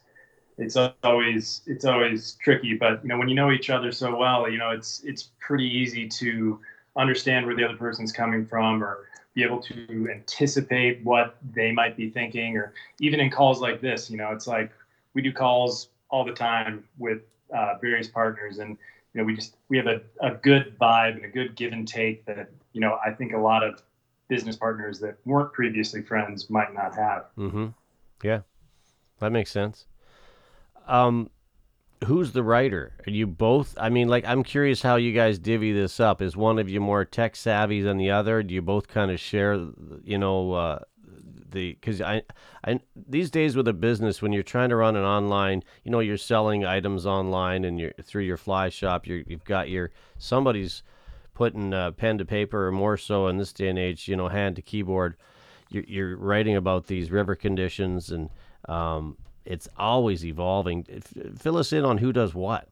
[0.58, 4.50] it's always it's always tricky, but you know, when you know each other so well,
[4.50, 6.60] you know, it's it's pretty easy to
[6.98, 9.06] understand where the other person's coming from or
[9.36, 14.10] be able to anticipate what they might be thinking or even in calls like this
[14.10, 14.72] you know it's like
[15.14, 17.22] we do calls all the time with
[17.56, 18.78] uh, various partners and
[19.14, 21.88] you know we just we have a, a good vibe and a good give and
[21.88, 23.82] take that you know i think a lot of
[24.28, 27.68] business partners that weren't previously friends might not have Mm-hmm.
[28.24, 28.42] Yeah,
[29.20, 29.86] that makes sense.
[30.88, 31.30] Um,
[32.06, 32.94] who's the writer?
[33.06, 33.76] Are you both?
[33.80, 36.22] I mean, like, I'm curious how you guys divvy this up.
[36.22, 38.44] Is one of you more tech savvy than the other?
[38.44, 39.54] Do you both kind of share,
[40.04, 40.80] you know, uh,
[41.50, 42.24] the because I,
[42.66, 46.00] I these days with a business when you're trying to run an online, you know,
[46.00, 49.08] you're selling items online and you're through your fly shop.
[49.08, 50.84] You're, you've got your somebody's
[51.34, 54.56] putting pen to paper or more so in this day and age, you know, hand
[54.56, 55.16] to keyboard.
[55.70, 58.30] You're, you're writing about these river conditions and
[58.68, 60.86] um, it's always evolving.
[60.90, 62.68] F- Fill us in on who does what.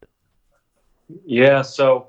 [1.26, 2.08] Yeah, so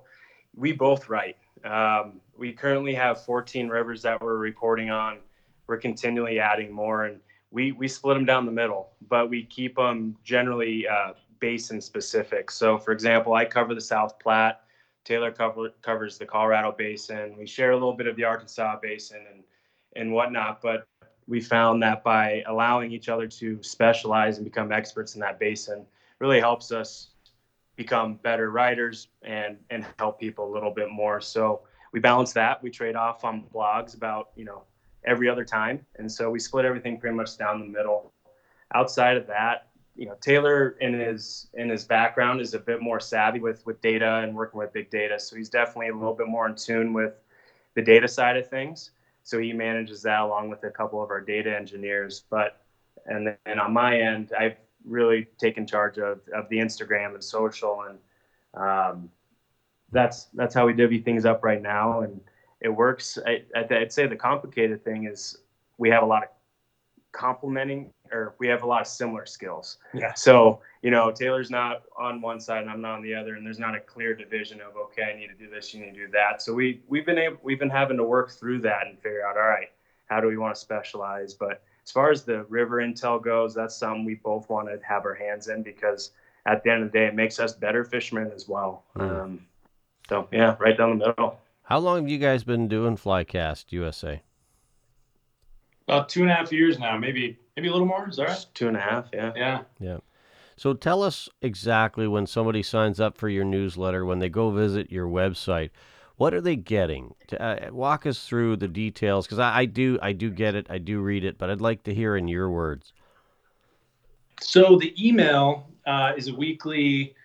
[0.55, 1.37] we both write.
[1.65, 5.19] Um, we currently have 14 rivers that we're reporting on.
[5.67, 9.77] We're continually adding more, and we we split them down the middle, but we keep
[9.77, 12.51] them generally uh, basin specific.
[12.51, 14.61] So, for example, I cover the South Platte.
[15.05, 17.37] Taylor cover, covers the Colorado Basin.
[17.39, 19.45] We share a little bit of the Arkansas Basin and
[19.95, 20.87] and whatnot, but
[21.27, 25.85] we found that by allowing each other to specialize and become experts in that basin
[26.21, 27.09] really helps us
[27.77, 31.21] become better writers and and help people a little bit more.
[31.21, 32.63] So we balance that.
[32.63, 34.63] We trade off on blogs about you know
[35.07, 38.13] every other time, and so we split everything pretty much down the middle.
[38.75, 43.01] Outside of that, you know, Taylor in his in his background is a bit more
[43.01, 46.29] savvy with with data and working with big data, so he's definitely a little bit
[46.29, 47.15] more in tune with
[47.75, 48.91] the data side of things.
[49.23, 52.25] So he manages that along with a couple of our data engineers.
[52.31, 52.61] But
[53.07, 57.85] and then on my end, I've really taken charge of, of the Instagram and social,
[57.89, 57.99] and
[58.55, 59.11] um,
[59.93, 62.21] that's that's how we divvy things up right now, and
[62.67, 63.17] it works.
[63.25, 65.39] I, I'd say the complicated thing is
[65.79, 66.29] we have a lot of
[67.13, 69.79] complementing, or we have a lot of similar skills.
[69.95, 70.13] Yeah.
[70.15, 73.47] So you know, Taylor's not on one side and I'm not on the other, and
[73.47, 76.07] there's not a clear division of okay, I need to do this, you need to
[76.07, 76.43] do that.
[76.43, 79.37] So we we've been able we've been having to work through that and figure out
[79.37, 79.69] all right,
[80.07, 83.77] how do we want to specialize, but as far as the river intel goes, that's
[83.77, 86.11] something we both want to have our hands in because
[86.45, 88.83] at the end of the day, it makes us better fishermen as well.
[88.97, 89.23] Mm.
[89.23, 89.47] Um,
[90.09, 91.39] so yeah, right down the middle.
[91.67, 94.23] How long have you guys been doing Flycast USA?
[95.89, 98.09] About two and a half years now, maybe maybe a little more.
[98.09, 98.47] Is that right?
[98.55, 99.33] Two and a half, yeah.
[99.35, 99.63] Yeah.
[99.81, 99.97] Yeah.
[100.57, 104.93] So tell us exactly when somebody signs up for your newsletter, when they go visit
[104.93, 105.71] your website,
[106.17, 107.17] what are they getting?
[107.39, 110.79] Uh, walk us through the details, because I, I do I do get it, I
[110.79, 112.93] do read it, but I'd like to hear in your words.
[114.41, 117.17] So the email uh, is a weekly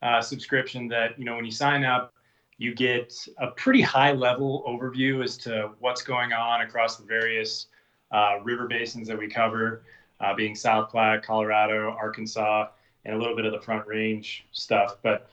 [0.00, 2.14] uh, subscription that you know when you sign up,
[2.60, 7.68] you get a pretty high level overview as to what's going on across the various
[8.12, 9.82] uh, river basins that we cover,
[10.20, 12.66] uh, being South Platte, Colorado, Arkansas,
[13.06, 14.98] and a little bit of the Front Range stuff.
[15.02, 15.30] But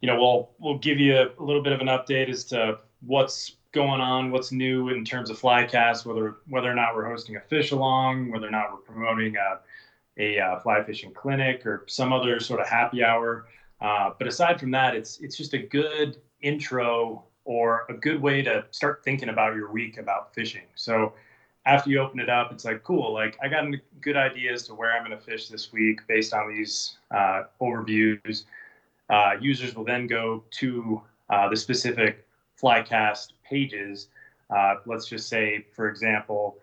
[0.00, 3.56] you know we'll we'll give you a, little bit of an update as to what's
[3.72, 7.40] going on, what's new in terms of Flycast, whether whether or not we're hosting a
[7.40, 9.60] fish along, whether or not we're promoting a
[10.16, 13.48] a uh, fly fishing clinic or some other sort of happy hour.
[13.82, 18.42] Uh, but aside from that, it's it's just a good intro or a good way
[18.42, 20.62] to start thinking about your week about fishing.
[20.74, 21.14] So
[21.66, 23.12] after you open it up, it's like cool.
[23.12, 26.00] Like I got a good idea as to where I'm going to fish this week
[26.06, 28.44] based on these uh, overviews.
[29.08, 32.26] Uh, users will then go to uh, the specific
[32.60, 34.08] Flycast pages.
[34.48, 36.56] Uh, let's just say, for example,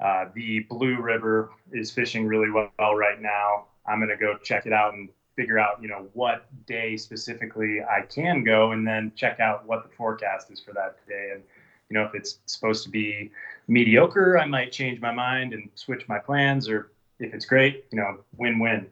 [0.00, 3.66] uh, the Blue River is fishing really well right now.
[3.86, 7.80] I'm going to go check it out and figure out, you know, what day specifically
[7.80, 11.30] I can go, and then check out what the forecast is for that day.
[11.34, 11.42] And
[11.88, 13.30] you know, if it's supposed to be
[13.68, 16.68] mediocre, I might change my mind and switch my plans.
[16.68, 18.86] Or if it's great, you know, win-win.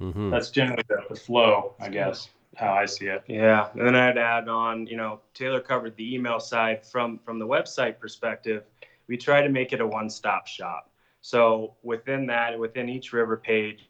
[0.00, 0.30] Mm-hmm.
[0.30, 3.22] That's generally the, the flow, I guess, how I see it.
[3.26, 7.38] Yeah, and then I'd add on, you know, Taylor covered the email side from from
[7.38, 8.64] the website perspective.
[9.08, 10.90] We try to make it a one-stop shop.
[11.22, 13.88] So within that, within each river page,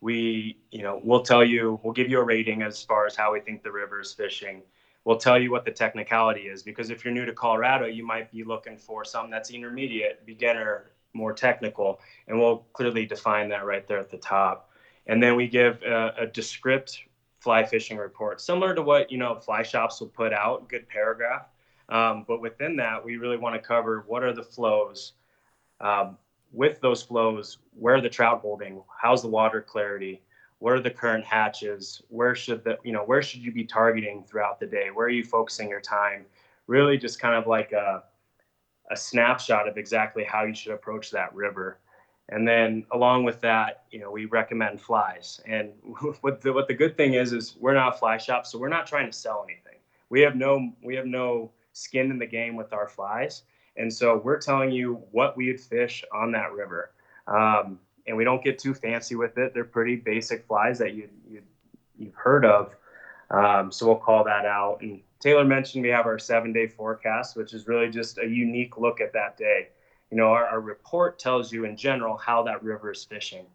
[0.00, 3.32] we, you know, we'll tell you, we'll give you a rating as far as how
[3.32, 4.62] we think the river is fishing.
[5.04, 8.30] We'll tell you what the technicality is because if you're new to Colorado, you might
[8.32, 13.86] be looking for something that's intermediate, beginner, more technical, and we'll clearly define that right
[13.88, 14.70] there at the top.
[15.06, 17.00] And then we give a, a descript
[17.38, 21.46] fly fishing report, similar to what you know fly shops will put out, good paragraph.
[21.88, 25.12] Um, but within that, we really want to cover what are the flows.
[25.80, 26.18] Um,
[26.52, 28.82] with those flows, where are the trout holding?
[29.00, 30.22] How's the water clarity?
[30.58, 32.02] What are the current hatches?
[32.08, 34.88] Where should the you know where should you be targeting throughout the day?
[34.92, 36.24] Where are you focusing your time?
[36.66, 38.04] Really, just kind of like a
[38.90, 41.78] a snapshot of exactly how you should approach that river.
[42.28, 45.40] And then along with that, you know, we recommend flies.
[45.46, 45.72] And
[46.20, 48.68] what the, what the good thing is, is we're not a fly shop, so we're
[48.68, 49.78] not trying to sell anything.
[50.08, 53.42] We have no we have no skin in the game with our flies,
[53.76, 56.92] and so we're telling you what we would fish on that river.
[57.26, 59.52] Um, and we don't get too fancy with it.
[59.52, 61.42] They're pretty basic flies that you you
[61.98, 62.74] you've heard of.
[63.30, 64.78] Um, so we'll call that out.
[64.80, 68.78] And Taylor mentioned we have our seven day forecast, which is really just a unique
[68.78, 69.68] look at that day
[70.10, 73.46] you know, our, our, report tells you in general how that river is fishing.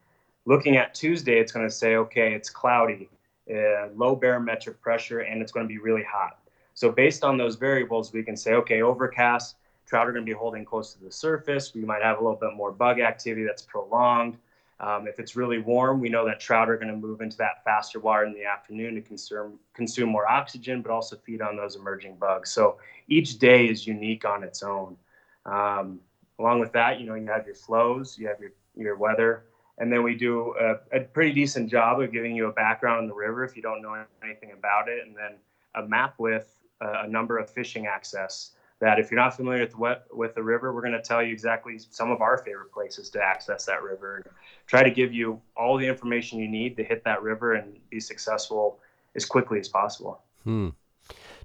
[0.46, 3.10] Looking at Tuesday, it's going to say, okay, it's cloudy,
[3.50, 6.40] uh, low barometric pressure, and it's going to be really hot.
[6.74, 9.56] So, based on those variables, we can say, okay, overcast,
[9.86, 11.74] trout are going to be holding close to the surface.
[11.74, 14.38] We might have a little bit more bug activity that's prolonged.
[14.80, 17.64] Um, if it's really warm, we know that trout are going to move into that
[17.64, 21.76] faster water in the afternoon to consume consume more oxygen, but also feed on those
[21.76, 22.50] emerging bugs.
[22.50, 24.98] So each day is unique on its own.
[25.46, 26.00] Um,
[26.40, 29.44] along with that, you know, you have your flows, you have your, your weather,
[29.78, 33.08] and then we do a, a, pretty decent job of giving you a background on
[33.08, 35.34] the river if you don't know anything about it, and then
[35.76, 38.52] a map with a, a number of fishing access.
[38.82, 41.32] That if you're not familiar with what with the river, we're going to tell you
[41.32, 44.26] exactly some of our favorite places to access that river, and
[44.68, 48.00] try to give you all the information you need to hit that river and be
[48.00, 48.80] successful
[49.16, 50.22] as quickly as possible.
[50.44, 50.70] Hmm.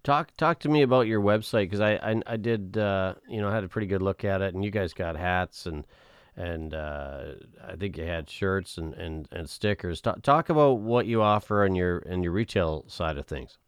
[0.03, 3.51] Talk talk to me about your website because I, I, I did uh, you know
[3.51, 5.85] had a pretty good look at it and you guys got hats and
[6.37, 7.33] and uh,
[7.67, 10.03] I think you had shirts and, and, and stickers.
[10.03, 13.59] Talk, talk about what you offer on your in your retail side of things.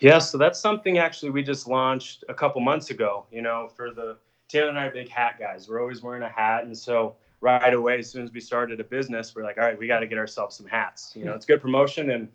[0.00, 3.26] Yeah, so that's something actually we just launched a couple months ago.
[3.30, 5.68] You know, for the Taylor and I are big hat guys.
[5.68, 8.84] We're always wearing a hat, and so right away, as soon as we started a
[8.84, 11.12] business, we're like, all right, we got to get ourselves some hats.
[11.14, 12.28] You know, it's good promotion, and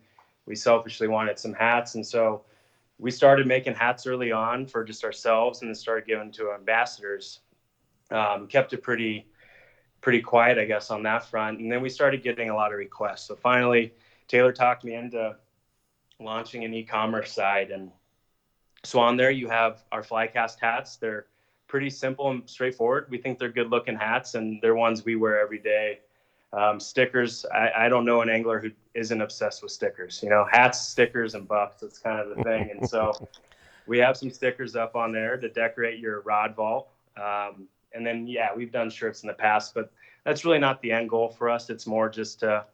[0.46, 2.42] we selfishly wanted some hats, and so
[2.98, 7.40] we started making hats early on for just ourselves and then started giving to ambassadors
[8.10, 9.26] um, kept it pretty
[10.00, 12.78] pretty quiet i guess on that front and then we started getting a lot of
[12.78, 13.92] requests so finally
[14.28, 15.34] taylor talked me into
[16.20, 17.90] launching an e-commerce site and
[18.84, 21.26] so on there you have our flycast hats they're
[21.66, 25.40] pretty simple and straightforward we think they're good looking hats and they're ones we wear
[25.40, 25.98] every day
[26.54, 30.20] um, stickers, I, I, don't know an angler who isn't obsessed with stickers.
[30.22, 31.80] You know, hats, stickers, and buffs.
[31.80, 32.70] That's kind of the thing.
[32.70, 33.12] And so
[33.88, 36.90] we have some stickers up on there to decorate your rod vault.
[37.16, 39.92] Um, and then, yeah, we've done shirts in the past, but
[40.24, 41.70] that's really not the end goal for us.
[41.70, 42.64] It's more just to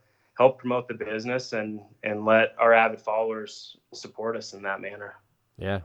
[0.41, 5.17] help promote the business and and let our avid followers support us in that manner.
[5.59, 5.81] Yeah.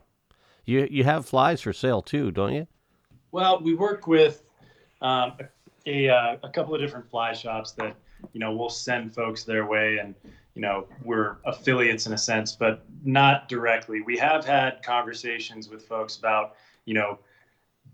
[0.64, 2.66] You you have flies for sale too, don't you?
[3.34, 4.44] Well, we work with
[5.02, 5.34] um,
[5.86, 7.98] a, uh, a couple of different fly shops that
[8.32, 10.16] you know we'll send folks their way, and
[10.54, 14.02] you know we're affiliates in a sense, but not directly.
[14.02, 17.20] We have had conversations with folks about you know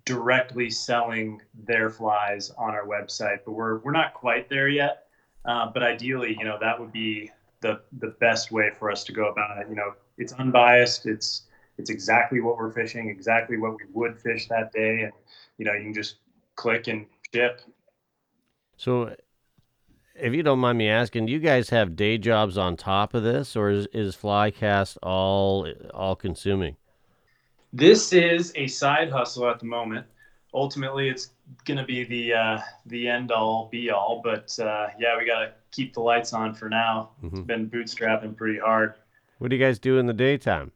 [0.05, 5.07] directly selling their flies on our website, but we're we're not quite there yet.
[5.45, 9.11] Uh, but ideally, you know that would be the the best way for us to
[9.11, 9.67] go about it.
[9.69, 11.05] You know, it's unbiased.
[11.05, 11.43] It's
[11.77, 15.13] it's exactly what we're fishing, exactly what we would fish that day, and
[15.57, 16.17] you know you can just
[16.55, 17.61] click and ship.
[18.77, 19.15] So,
[20.15, 23.23] if you don't mind me asking, do you guys have day jobs on top of
[23.23, 26.75] this, or is, is Flycast all all consuming?
[27.73, 30.05] This is a side hustle at the moment.
[30.53, 31.29] Ultimately, it's
[31.65, 34.21] going to be the uh, the end all be all.
[34.23, 37.11] But uh, yeah, we got to keep the lights on for now.
[37.23, 37.47] It's Mhm.
[37.47, 38.95] been bootstrapping pretty hard.
[39.37, 40.71] What do you guys do in the daytime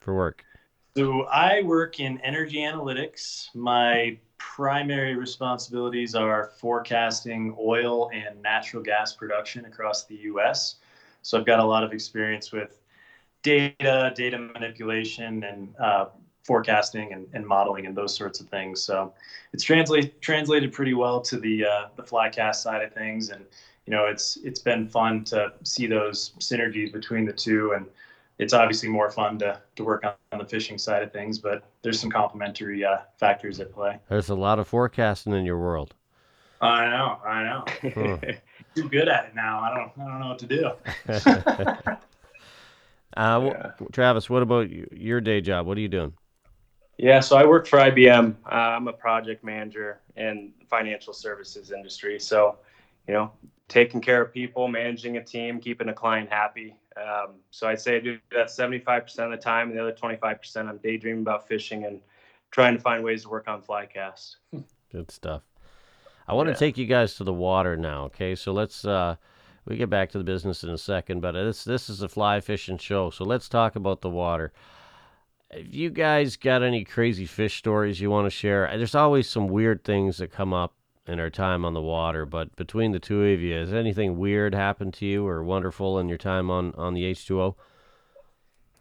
[0.00, 0.44] for work?
[0.96, 3.54] So I work in energy analytics.
[3.54, 10.76] My primary responsibilities are forecasting oil and natural gas production across the U.S.
[11.22, 12.80] So I've got a lot of experience with
[13.42, 16.06] data, data manipulation, and uh,
[16.44, 18.82] forecasting and, and modeling and those sorts of things.
[18.82, 19.12] So
[19.52, 23.44] it's translate translated pretty well to the uh, the flycast side of things, and
[23.86, 27.86] you know it's it's been fun to see those synergies between the two and
[28.40, 31.62] it's obviously more fun to, to work on, on the fishing side of things, but
[31.82, 33.98] there's some complementary uh, factors at play.
[34.08, 35.94] There's a lot of forecasting in your world.
[36.62, 37.64] I know, I know.
[37.94, 38.16] Huh.
[38.74, 39.60] Too good at it now.
[39.60, 41.96] I don't, I don't know what to do.
[43.16, 43.72] Uh, Yeah.
[43.90, 45.66] Travis, what about you, your day job?
[45.66, 46.12] What are you doing?
[47.02, 48.34] Yeah, so I work for IBM.
[48.44, 52.20] Uh, I'm a project manager in the financial services industry.
[52.20, 52.58] So,
[53.08, 53.32] you know,
[53.68, 56.76] taking care of people, managing a team, keeping a client happy.
[56.98, 60.68] Um, so I'd say I do that 75% of the time, and the other 25%
[60.68, 62.02] I'm daydreaming about fishing and
[62.50, 64.36] trying to find ways to work on Flycast.
[64.92, 65.42] Good stuff.
[66.28, 66.52] I want Yeah.
[66.52, 68.04] to take you guys to the water now.
[68.06, 69.16] Okay, so let's uh,
[69.64, 72.40] we get back to the business in a second, but this this is a fly
[72.40, 74.52] fishing show, so let's talk about the water.
[75.52, 79.28] If you guys got any crazy fish stories you want to share, uh, there's always
[79.28, 80.74] some weird things that come up
[81.06, 82.24] in our time on the water.
[82.24, 86.08] But between the two of you, has anything weird happened to you or wonderful in
[86.08, 87.56] your time on on the H2O?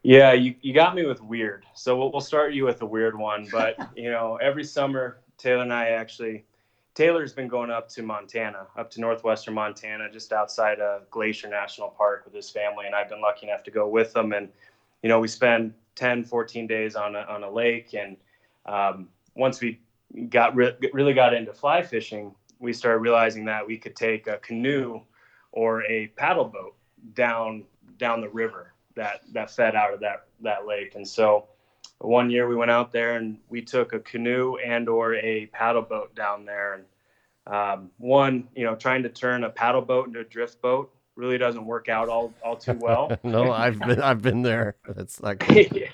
[0.03, 1.65] Yeah, you, you got me with weird.
[1.73, 3.47] So we'll, we'll start you with a weird one.
[3.51, 6.45] But, you know, every summer, Taylor and I actually,
[6.93, 11.89] Taylor's been going up to Montana, up to northwestern Montana, just outside of Glacier National
[11.89, 12.86] Park with his family.
[12.86, 14.32] And I've been lucky enough to go with them.
[14.32, 14.49] And,
[15.03, 17.93] you know, we spend 10, 14 days on a, on a lake.
[17.93, 18.15] And
[18.65, 19.81] um, once we
[20.29, 24.38] got re- really got into fly fishing, we started realizing that we could take a
[24.38, 25.01] canoe
[25.51, 26.75] or a paddle boat
[27.13, 27.65] down
[27.97, 30.95] down the river that that fed out of that that lake.
[30.95, 31.47] And so
[31.99, 35.81] one year we went out there and we took a canoe and or a paddle
[35.81, 36.75] boat down there.
[36.75, 36.85] And
[37.53, 41.38] um, one, you know, trying to turn a paddle boat into a drift boat really
[41.38, 43.15] doesn't work out all all too well.
[43.23, 44.75] no, I've been I've been there.
[45.21, 45.89] Not good.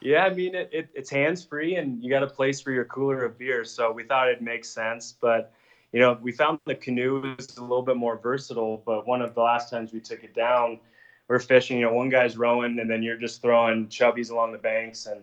[0.00, 2.86] yeah, I mean it, it it's hands free and you got a place for your
[2.86, 3.64] cooler of beer.
[3.64, 5.52] So we thought it'd make sense, but
[5.92, 8.82] you know we found the canoe is a little bit more versatile.
[8.84, 10.80] But one of the last times we took it down,
[11.28, 11.78] we're fishing.
[11.78, 15.06] You know, one guy's rowing and then you're just throwing chubbies along the banks.
[15.06, 15.20] And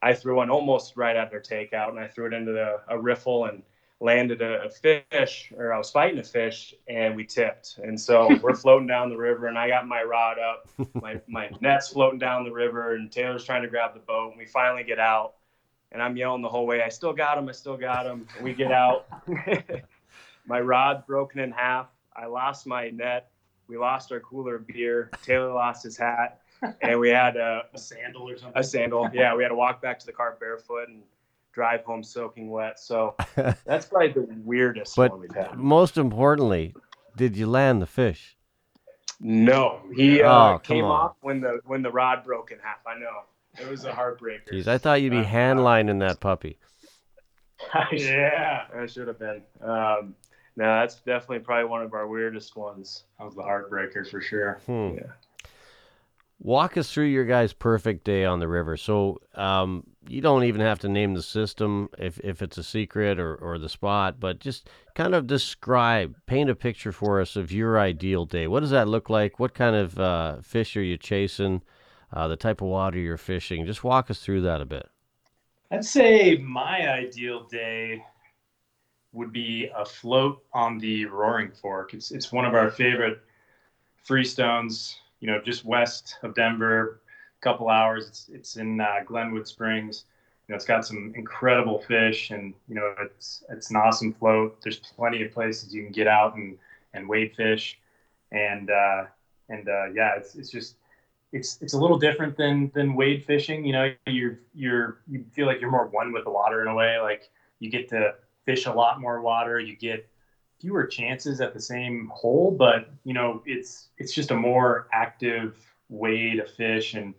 [0.00, 2.98] I threw one almost right at their takeout, and I threw it into the, a
[2.98, 3.62] riffle and
[4.00, 7.78] landed a, a fish, or I was fighting a fish, and we tipped.
[7.82, 11.50] And so we're floating down the river, and I got my rod up, my my
[11.60, 14.84] net's floating down the river, and Taylor's trying to grab the boat, and we finally
[14.84, 15.34] get out,
[15.92, 17.48] and I'm yelling the whole way, "I still got him!
[17.48, 19.06] I still got him!" And we get out,
[20.46, 21.88] my rod broken in half.
[22.14, 23.30] I lost my net.
[23.68, 25.10] We lost our cooler of beer.
[25.22, 26.40] Taylor lost his hat,
[26.80, 28.58] and we had a, A sandal or something.
[28.58, 29.08] a sandal.
[29.12, 31.02] Yeah, we had to walk back to the car barefoot and
[31.58, 32.78] drive home soaking wet.
[32.78, 33.16] So
[33.66, 35.58] that's probably the weirdest But one we've had.
[35.58, 36.72] most importantly,
[37.16, 38.36] did you land the fish?
[39.20, 40.90] No, he uh, Oh, come came on.
[40.92, 42.78] off when the when the rod broke in half.
[42.86, 43.24] I know
[43.60, 44.52] it was a heartbreaker.
[44.52, 46.58] Jeez, I thought you'd be Uh, hand lining that puppy.
[47.92, 49.42] yeah, I should have been.
[49.60, 50.14] Um,
[50.54, 53.02] no, that's definitely probably one of our weirdest ones.
[53.18, 54.60] That was the heartbreaker for sure.
[54.66, 54.94] Hmm.
[54.94, 55.12] Yeah.
[56.40, 58.76] Walk us through your guys' perfect day on the river.
[58.76, 63.18] So um, you don't even have to name the system if, if it's a secret
[63.18, 67.50] or, or the spot, but just kind of describe, paint a picture for us of
[67.50, 68.46] your ideal day.
[68.46, 69.40] What does that look like?
[69.40, 71.62] What kind of uh, fish are you chasing?
[72.12, 73.66] uh, the type of water you're fishing.
[73.66, 74.88] Just walk us through that a bit.
[75.70, 78.02] I'd say my ideal day
[79.12, 81.94] would be a float on the Roaring Fork.
[81.94, 83.20] It's it's one of our favorite
[84.06, 84.96] freestones.
[85.20, 87.00] You know, just west of Denver,
[87.40, 88.08] a couple hours.
[88.08, 90.04] It's it's in uh, Glenwood Springs.
[90.46, 94.60] You know, it's got some incredible fish, and you know, it's it's an awesome float.
[94.62, 96.56] There's plenty of places you can get out and
[96.94, 97.78] and wade fish,
[98.32, 99.04] and uh,
[99.48, 100.76] and uh, yeah, it's it's just
[101.32, 103.64] it's it's a little different than than wade fishing.
[103.64, 106.74] You know, you're you're you feel like you're more one with the water in a
[106.74, 106.98] way.
[106.98, 108.14] Like you get to
[108.44, 109.60] fish a lot more water.
[109.60, 110.08] You get
[110.60, 115.56] fewer chances at the same hole, but you know it's it's just a more active
[115.88, 116.94] way to fish.
[116.94, 117.14] And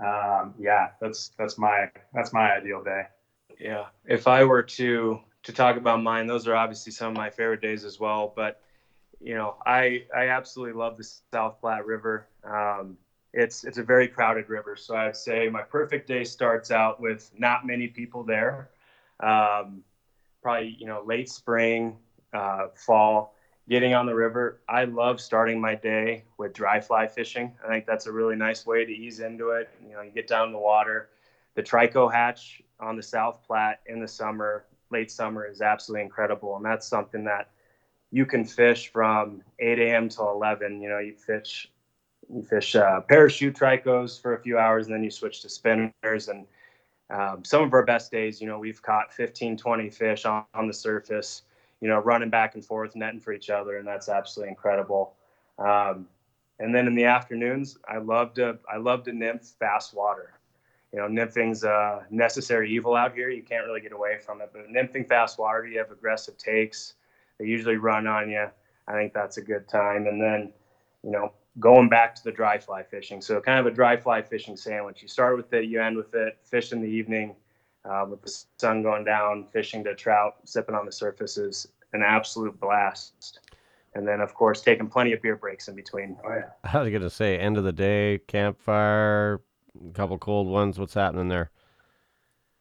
[0.00, 3.02] um, yeah, that's that's my that's my ideal day.
[3.58, 3.86] Yeah.
[4.04, 7.60] If I were to to talk about mine, those are obviously some of my favorite
[7.60, 8.32] days as well.
[8.34, 8.60] But
[9.20, 12.28] you know, I I absolutely love the South Platte River.
[12.44, 12.96] Um,
[13.32, 17.30] it's it's a very crowded river, so I'd say my perfect day starts out with
[17.36, 18.70] not many people there.
[19.20, 19.82] Um,
[20.42, 21.96] probably you know late spring,
[22.32, 23.34] uh, fall,
[23.68, 24.60] getting on the river.
[24.68, 27.52] I love starting my day with dry fly fishing.
[27.64, 29.68] I think that's a really nice way to ease into it.
[29.86, 31.10] You know, you get down in the water.
[31.54, 36.56] The Trico hatch on the South Platte in the summer, late summer, is absolutely incredible,
[36.56, 37.50] and that's something that
[38.10, 40.08] you can fish from 8 a.m.
[40.08, 40.80] till 11.
[40.80, 41.70] You know, you fish
[42.32, 46.28] you fish uh, parachute tricos for a few hours, and then you switch to spinners.
[46.28, 46.46] And
[47.10, 50.66] um, some of our best days, you know, we've caught 15, 20 fish on, on
[50.66, 51.42] the surface,
[51.80, 55.14] you know, running back and forth, netting for each other, and that's absolutely incredible.
[55.58, 56.06] Um,
[56.58, 60.34] and then in the afternoons, I love to I love to nymph fast water.
[60.92, 63.28] You know, nymphing's a necessary evil out here.
[63.28, 64.50] You can't really get away from it.
[64.52, 66.94] But nymphing fast water, you have aggressive takes.
[67.38, 68.48] They usually run on you.
[68.88, 70.06] I think that's a good time.
[70.06, 70.52] And then,
[71.04, 73.20] you know, going back to the dry fly fishing.
[73.20, 75.02] So kind of a dry fly fishing sandwich.
[75.02, 76.38] You start with it, you end with it.
[76.42, 77.36] Fish in the evening,
[77.88, 82.02] uh, with the sun going down, fishing to trout, sipping on the surface is an
[82.02, 83.40] absolute blast.
[83.94, 86.16] And then, of course, taking plenty of beer breaks in between.
[86.24, 86.50] Oh yeah.
[86.72, 89.40] I was gonna say, end of the day, campfire,
[89.88, 90.78] a couple cold ones.
[90.78, 91.50] What's happening there?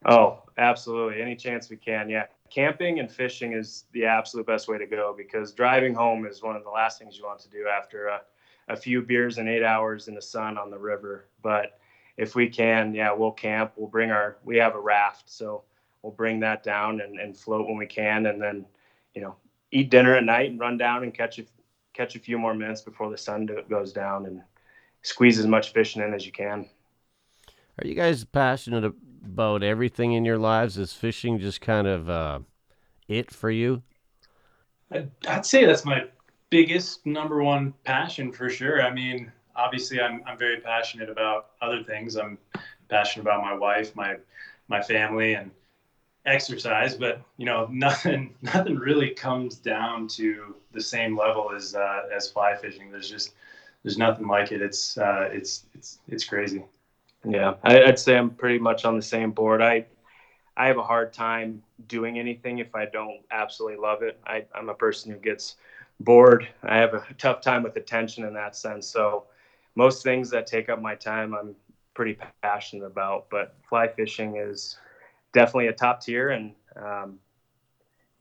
[0.06, 1.22] Oh, absolutely.
[1.22, 2.10] Any chance we can.
[2.10, 2.26] Yeah.
[2.50, 6.56] Camping and fishing is the absolute best way to go because driving home is one
[6.56, 8.22] of the last things you want to do after a,
[8.70, 11.28] a few beers and eight hours in the sun on the river.
[11.42, 11.80] But
[12.18, 13.74] if we can, yeah, we'll camp.
[13.76, 15.30] We'll bring our, we have a raft.
[15.30, 15.64] So
[16.02, 18.26] we'll bring that down and, and float when we can.
[18.26, 18.66] And then,
[19.14, 19.36] you know,
[19.72, 21.46] eat dinner at night and run down and catch a,
[21.94, 24.42] catch a few more minutes before the sun goes down and
[25.04, 26.68] squeeze as much fishing in as you can.
[27.80, 30.78] Are you guys passionate about everything in your lives?
[30.78, 32.40] Is fishing just kind of uh,
[33.08, 33.84] it for you?
[34.92, 36.06] I'd, I'd say that's my
[36.50, 38.82] biggest number one passion for sure.
[38.82, 42.16] I mean, obviously, I'm I'm very passionate about other things.
[42.16, 42.38] I'm
[42.90, 44.18] passionate about my wife, my
[44.68, 45.52] my family, and
[46.26, 46.96] exercise.
[46.96, 52.30] But you know, nothing nothing really comes down to the same level as uh, as
[52.30, 52.92] fly fishing.
[52.92, 53.34] There's just
[53.84, 54.62] there's nothing like it.
[54.62, 56.64] It's uh, it's it's it's crazy.
[57.26, 59.62] Yeah, I, I'd say I'm pretty much on the same board.
[59.62, 59.86] I
[60.56, 64.20] I have a hard time doing anything if I don't absolutely love it.
[64.26, 65.56] I, I'm a person who gets
[66.00, 66.48] bored.
[66.64, 68.88] I have a tough time with attention in that sense.
[68.88, 69.26] So
[69.78, 71.56] most things that take up my time, I'm
[71.94, 73.28] pretty passionate about.
[73.30, 74.78] But fly fishing is
[75.34, 77.20] definitely a top tier, and um,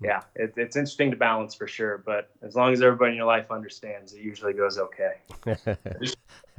[0.00, 2.02] yeah, it, it's interesting to balance for sure.
[2.04, 5.14] But as long as everybody in your life understands, it usually goes okay.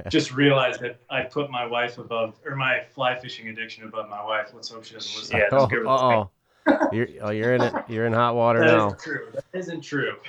[0.08, 4.24] Just realize that I put my wife above, or my fly fishing addiction above my
[4.24, 4.50] wife.
[4.52, 5.36] Let's hope she doesn't listen.
[5.38, 6.30] Yeah, oh, just give her the oh,
[6.92, 7.74] you're oh, you're in it.
[7.88, 8.86] You're in hot water That now.
[8.88, 9.28] isn't true.
[9.32, 10.16] That isn't true.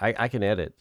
[0.00, 0.74] I, I can edit.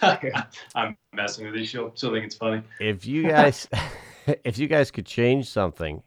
[0.74, 1.64] I'm messing with you.
[1.64, 2.62] She'll, she'll think it's funny.
[2.80, 3.68] If you guys,
[4.44, 6.02] if you guys could change something,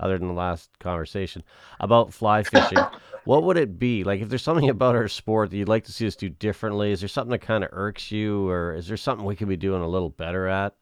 [0.00, 1.42] other than the last conversation
[1.80, 2.78] about fly fishing,
[3.24, 4.04] what would it be?
[4.04, 6.92] Like, if there's something about our sport that you'd like to see us do differently,
[6.92, 9.56] is there something that kind of irks you, or is there something we could be
[9.56, 10.74] doing a little better at?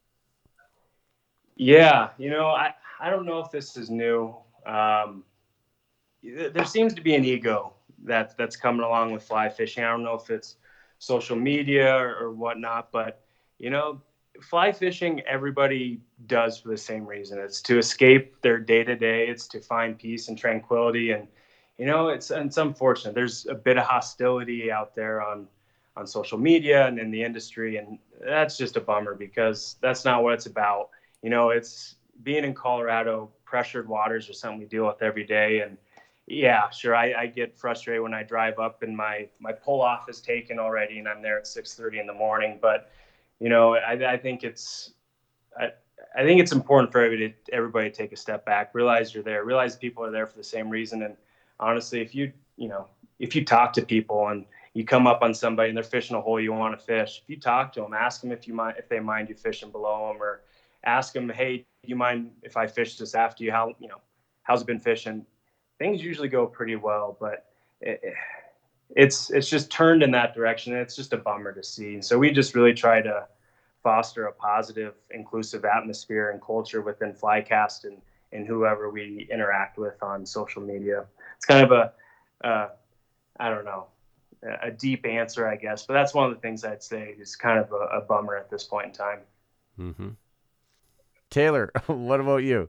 [1.57, 4.37] Yeah, you know, I, I don't know if this is new.
[4.67, 5.25] Um,
[6.23, 7.73] there seems to be an ego
[8.05, 9.85] that that's coming along with fly fishing.
[9.85, 10.57] I don't know if it's
[10.99, 13.19] social media or, whatnot, but
[13.59, 14.01] you know,
[14.43, 17.39] fly fishing everybody does for the same reason.
[17.39, 19.29] It's to escape their day to day.
[19.29, 21.13] It's to find peace and tranquility.
[21.13, 21.29] And
[21.79, 23.15] you know, it's it's unfortunate.
[23.15, 25.49] There's a bit of hostility out there on
[25.97, 30.23] on social media and in the industry, and that's just a bummer because that's not
[30.23, 30.89] what it's about.
[31.23, 35.61] You know, it's being in Colorado, pressured waters are something we deal with every day,
[35.61, 35.79] and
[36.27, 36.95] yeah, sure.
[36.95, 40.59] I, I get frustrated when I drive up and my my pull off is taken
[40.59, 42.59] already, and I'm there at 6:30 in the morning.
[42.61, 42.91] But
[43.39, 44.93] you know, I, I think it's
[45.59, 45.71] I,
[46.17, 49.23] I think it's important for everybody to, everybody to take a step back, realize you're
[49.23, 51.03] there, realize people are there for the same reason.
[51.03, 51.17] And
[51.61, 52.89] honestly, if you you know
[53.21, 56.21] if you talk to people and you come up on somebody and they're fishing a
[56.21, 58.77] hole you want to fish, if you talk to them, ask them if you mind
[58.79, 60.43] if they mind you fishing below them, or
[60.85, 63.53] ask them, hey, do you mind if I fish this after you?
[63.53, 64.01] How you know
[64.43, 65.25] how's it been fishing?
[65.79, 67.47] Things usually go pretty well, but
[67.81, 68.03] it,
[68.91, 70.73] it's it's just turned in that direction.
[70.73, 72.01] And it's just a bummer to see.
[72.01, 73.27] So we just really try to
[73.83, 77.99] foster a positive, inclusive atmosphere and culture within Flycast and
[78.33, 81.07] and whoever we interact with on social media.
[81.37, 81.93] It's kind of a
[82.47, 82.69] uh,
[83.39, 83.87] I don't know
[84.63, 87.59] a deep answer, I guess, but that's one of the things I'd say is kind
[87.59, 89.19] of a, a bummer at this point in time.
[89.79, 90.09] Mm-hmm.
[91.31, 92.69] Taylor, what about you?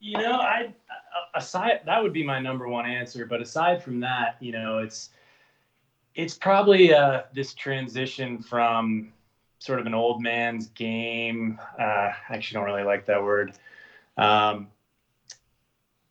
[0.00, 0.72] You know, I
[1.34, 5.10] aside that would be my number one answer, but aside from that, you know, it's
[6.14, 9.12] it's probably uh, this transition from
[9.58, 11.58] sort of an old man's game.
[11.78, 13.52] Uh, I actually don't really like that word.
[14.16, 14.68] Um,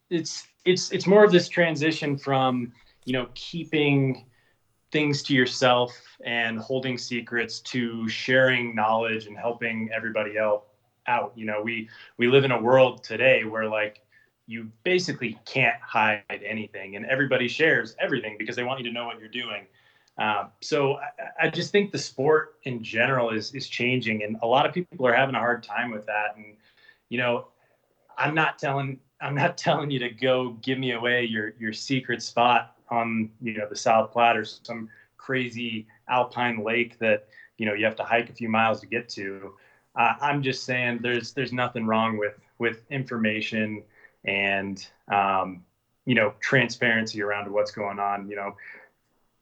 [0.09, 2.72] it's it's it's more of this transition from
[3.05, 4.24] you know keeping
[4.91, 5.91] things to yourself
[6.26, 10.61] and holding secrets to sharing knowledge and helping everybody else
[11.07, 11.32] out.
[11.36, 13.99] You know, we we live in a world today where like
[14.49, 19.05] you basically can't hide anything, and everybody shares everything because they want you to know
[19.05, 19.67] what you're doing.
[20.17, 24.47] Um, so I, I, just think the sport in general is is changing, and a
[24.47, 26.35] lot of people are having a hard time with that.
[26.35, 26.55] And
[27.09, 27.49] you know,
[28.17, 32.23] I'm not telling I'm not telling you to go give me away your your secret
[32.23, 37.27] spot on you know the South Platte or some crazy alpine lake that
[37.59, 39.53] you know you have to hike a few miles to get to.
[39.95, 43.83] Uh, I'm just saying there's there's nothing wrong with with information
[44.26, 45.63] and um,
[46.05, 48.30] you know transparency around what's going on.
[48.30, 48.55] You know,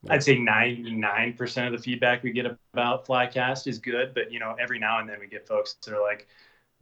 [0.09, 4.55] I'd say 99% of the feedback we get about Flycast is good, but you know
[4.59, 6.27] every now and then we get folks that are like,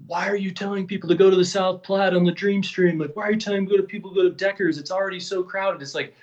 [0.06, 2.98] "Why are you telling people to go to the South Platte on the Dream Stream?
[2.98, 4.78] Like, why are you telling go to people go to Deckers?
[4.78, 6.16] It's already so crowded." It's like,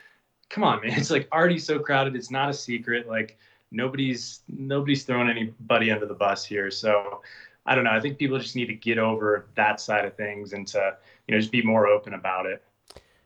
[0.49, 0.93] come on, man!
[0.99, 2.16] It's like already so crowded.
[2.16, 3.09] It's not a secret.
[3.09, 3.39] Like
[3.73, 6.70] nobody's nobody's throwing anybody under the bus here.
[6.70, 7.23] So
[7.66, 7.91] I don't know.
[7.91, 10.97] I think people just need to get over that side of things and to
[11.27, 12.62] you know just be more open about it.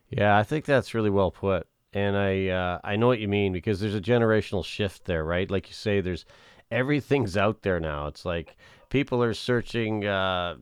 [0.09, 3.53] Yeah, I think that's really well put, and I uh, I know what you mean
[3.53, 5.49] because there's a generational shift there, right?
[5.49, 6.25] Like you say, there's
[6.71, 8.07] everything's out there now.
[8.07, 8.55] It's like
[8.89, 10.55] people are searching uh,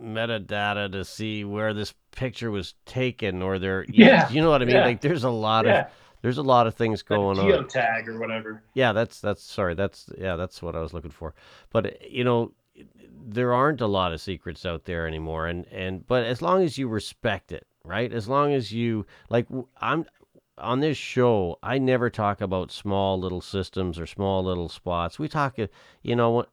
[0.00, 4.66] metadata to see where this picture was taken, or they're yeah, you know what I
[4.66, 4.76] mean.
[4.76, 4.86] Yeah.
[4.86, 5.80] Like there's a lot yeah.
[5.80, 5.86] of
[6.22, 7.64] there's a lot of things going like on.
[7.64, 8.62] Geotag or whatever.
[8.74, 9.74] Yeah, that's that's sorry.
[9.74, 11.34] That's yeah, that's what I was looking for.
[11.70, 12.52] But you know,
[13.28, 16.78] there aren't a lot of secrets out there anymore, and and but as long as
[16.78, 18.12] you respect it, right?
[18.12, 19.46] As long as you like,
[19.80, 20.06] I'm
[20.58, 21.58] on this show.
[21.62, 25.18] I never talk about small little systems or small little spots.
[25.18, 25.68] We talk, uh,
[26.02, 26.44] you know,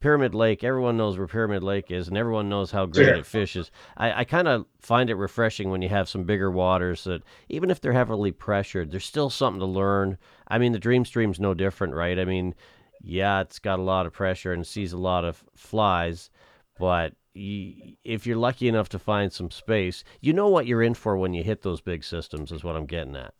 [0.00, 3.14] Pyramid Lake, everyone knows where Pyramid Lake is, and everyone knows how great Sure.
[3.16, 3.72] it fishes.
[3.96, 7.68] I, I kind of find it refreshing when you have some bigger waters that, even
[7.68, 10.16] if they're heavily pressured, there's still something to learn.
[10.46, 12.18] I mean, the Dream Stream's no different, right?
[12.18, 12.54] I mean,
[13.02, 16.30] yeah, it's got a lot of pressure and sees a lot of flies,
[16.78, 20.94] but y if you're lucky enough to find some space, you know what you're in
[20.94, 23.34] for when you hit those big systems, is what I'm getting at.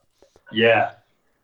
[0.52, 0.92] Yeah.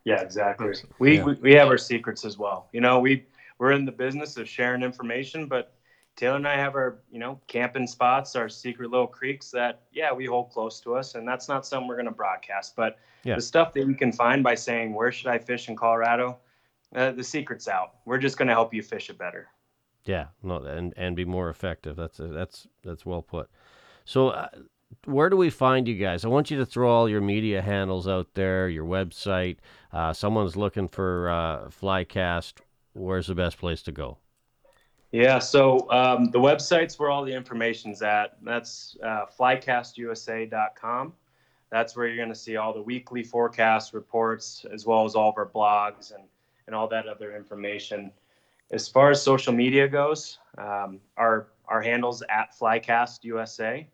[0.04, 0.72] Yeah, exactly.
[0.98, 1.24] We, Yeah.
[1.24, 2.68] we we have our secrets as well.
[2.72, 3.24] You know, we
[3.58, 5.72] we're in the business of sharing information, but
[6.16, 10.12] Taylor and I have our you know camping spots, our secret little creeks that yeah
[10.12, 12.76] we hold close to us, and that's not something we're going to broadcast.
[12.76, 13.36] But Yeah.
[13.36, 16.38] the stuff that you can find by saying where should I fish in Colorado,
[16.94, 17.94] uh, the secret's out.
[18.04, 19.48] We're just going to help you fish it better.
[20.04, 21.96] Yeah, no, and and be more effective.
[21.96, 23.48] That's that's that's well put.
[24.04, 24.48] So, uh,
[25.06, 26.24] where do we find you guys?
[26.24, 29.56] I want you to throw all your media handles out there, your website.
[29.92, 32.54] Uh, someone's looking for uh, Flycast.
[32.92, 34.18] Where's the best place to go?
[35.10, 38.36] Yeah, so um, the website's where all the information's at.
[38.42, 41.12] That's uh, flycastusa.com.
[41.70, 45.30] That's where you're going to see all the weekly forecast reports, as well as all
[45.30, 46.24] of our blogs and,
[46.66, 48.10] and all that other information.
[48.70, 53.86] As far as social media goes, um, our, our handle's at Flycast USA,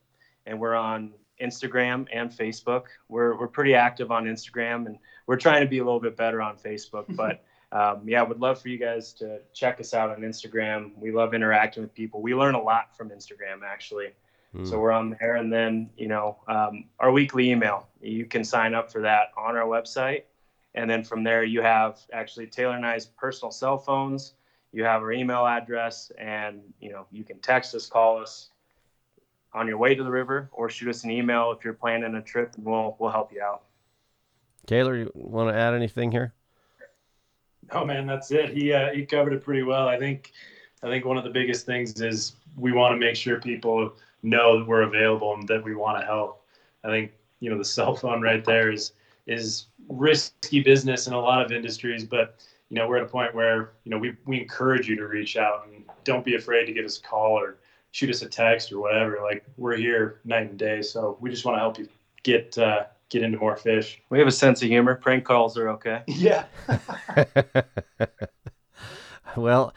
[0.46, 1.12] and we're on
[1.42, 2.84] Instagram and Facebook.
[3.08, 6.40] We're, we're pretty active on Instagram, and we're trying to be a little bit better
[6.40, 7.42] on Facebook, but
[7.72, 10.90] um, yeah, would love for you guys to check us out on Instagram.
[10.96, 12.20] We love interacting with people.
[12.20, 14.08] We learn a lot from Instagram, actually.
[14.52, 14.64] Hmm.
[14.64, 17.88] So we're on there, and then you know um, our weekly email.
[18.02, 20.22] You can sign up for that on our website,
[20.74, 24.34] and then from there you have actually Taylor and I's personal cell phones.
[24.72, 28.50] You have our email address, and you know you can text us, call us
[29.52, 32.22] on your way to the river, or shoot us an email if you're planning a
[32.22, 33.62] trip, and we'll we'll help you out.
[34.66, 36.34] Taylor, you want to add anything here?
[37.72, 38.50] Oh man, that's it.
[38.50, 39.88] He uh, he covered it pretty well.
[39.88, 40.32] I think
[40.82, 44.58] I think one of the biggest things is we want to make sure people know
[44.58, 46.44] that we're available and that we want to help.
[46.84, 48.92] I think you know the cell phone right there is
[49.26, 52.36] is risky business in a lot of industries, but
[52.68, 55.36] you know we're at a point where you know we we encourage you to reach
[55.36, 57.56] out and don't be afraid to give us a call or
[57.92, 59.18] shoot us a text or whatever.
[59.22, 61.88] Like we're here night and day, so we just want to help you
[62.22, 64.00] get uh, get into more fish.
[64.08, 64.94] We have a sense of humor.
[64.94, 66.02] Prank calls are okay.
[66.08, 66.44] Yeah.
[69.36, 69.74] well,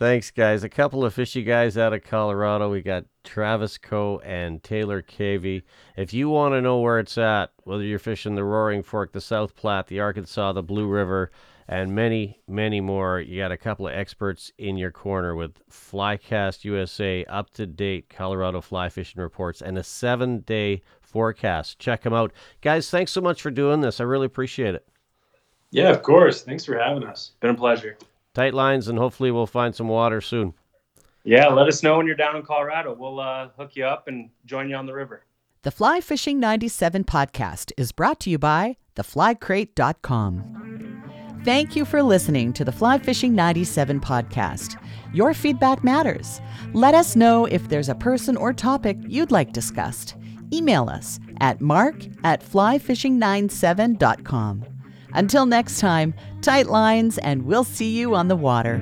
[0.00, 0.64] thanks, guys.
[0.64, 2.70] A couple of fishy guys out of Colorado.
[2.70, 5.62] We got Travis Coe and Taylor Cavey.
[5.94, 9.20] If you want to know where it's at, whether you're fishing the Roaring Fork, the
[9.20, 11.30] South Platte, the Arkansas, the Blue River,
[11.68, 16.64] and many, many more, you got a couple of experts in your corner with Flycast
[16.64, 21.78] USA, up to date Colorado fly fishing reports, and a seven day forecast.
[21.78, 22.32] Check them out.
[22.62, 24.00] Guys, thanks so much for doing this.
[24.00, 24.88] I really appreciate it.
[25.70, 26.42] Yeah, of course.
[26.42, 27.32] Thanks for having us.
[27.40, 27.98] Been a pleasure.
[28.34, 30.54] Tight lines, and hopefully we'll find some water soon.
[31.24, 32.96] Yeah, let us know when you're down in Colorado.
[32.98, 35.26] We'll uh, hook you up and join you on the river.
[35.62, 41.42] The Fly Fishing 97 podcast is brought to you by theflycrate.com.
[41.44, 44.82] Thank you for listening to the Fly Fishing 97 podcast.
[45.12, 46.40] Your feedback matters.
[46.72, 50.16] Let us know if there's a person or topic you'd like discussed.
[50.52, 54.64] Email us at mark at flyfishing97.com.
[55.12, 58.80] Until next time, tight lines, and we'll see you on the water.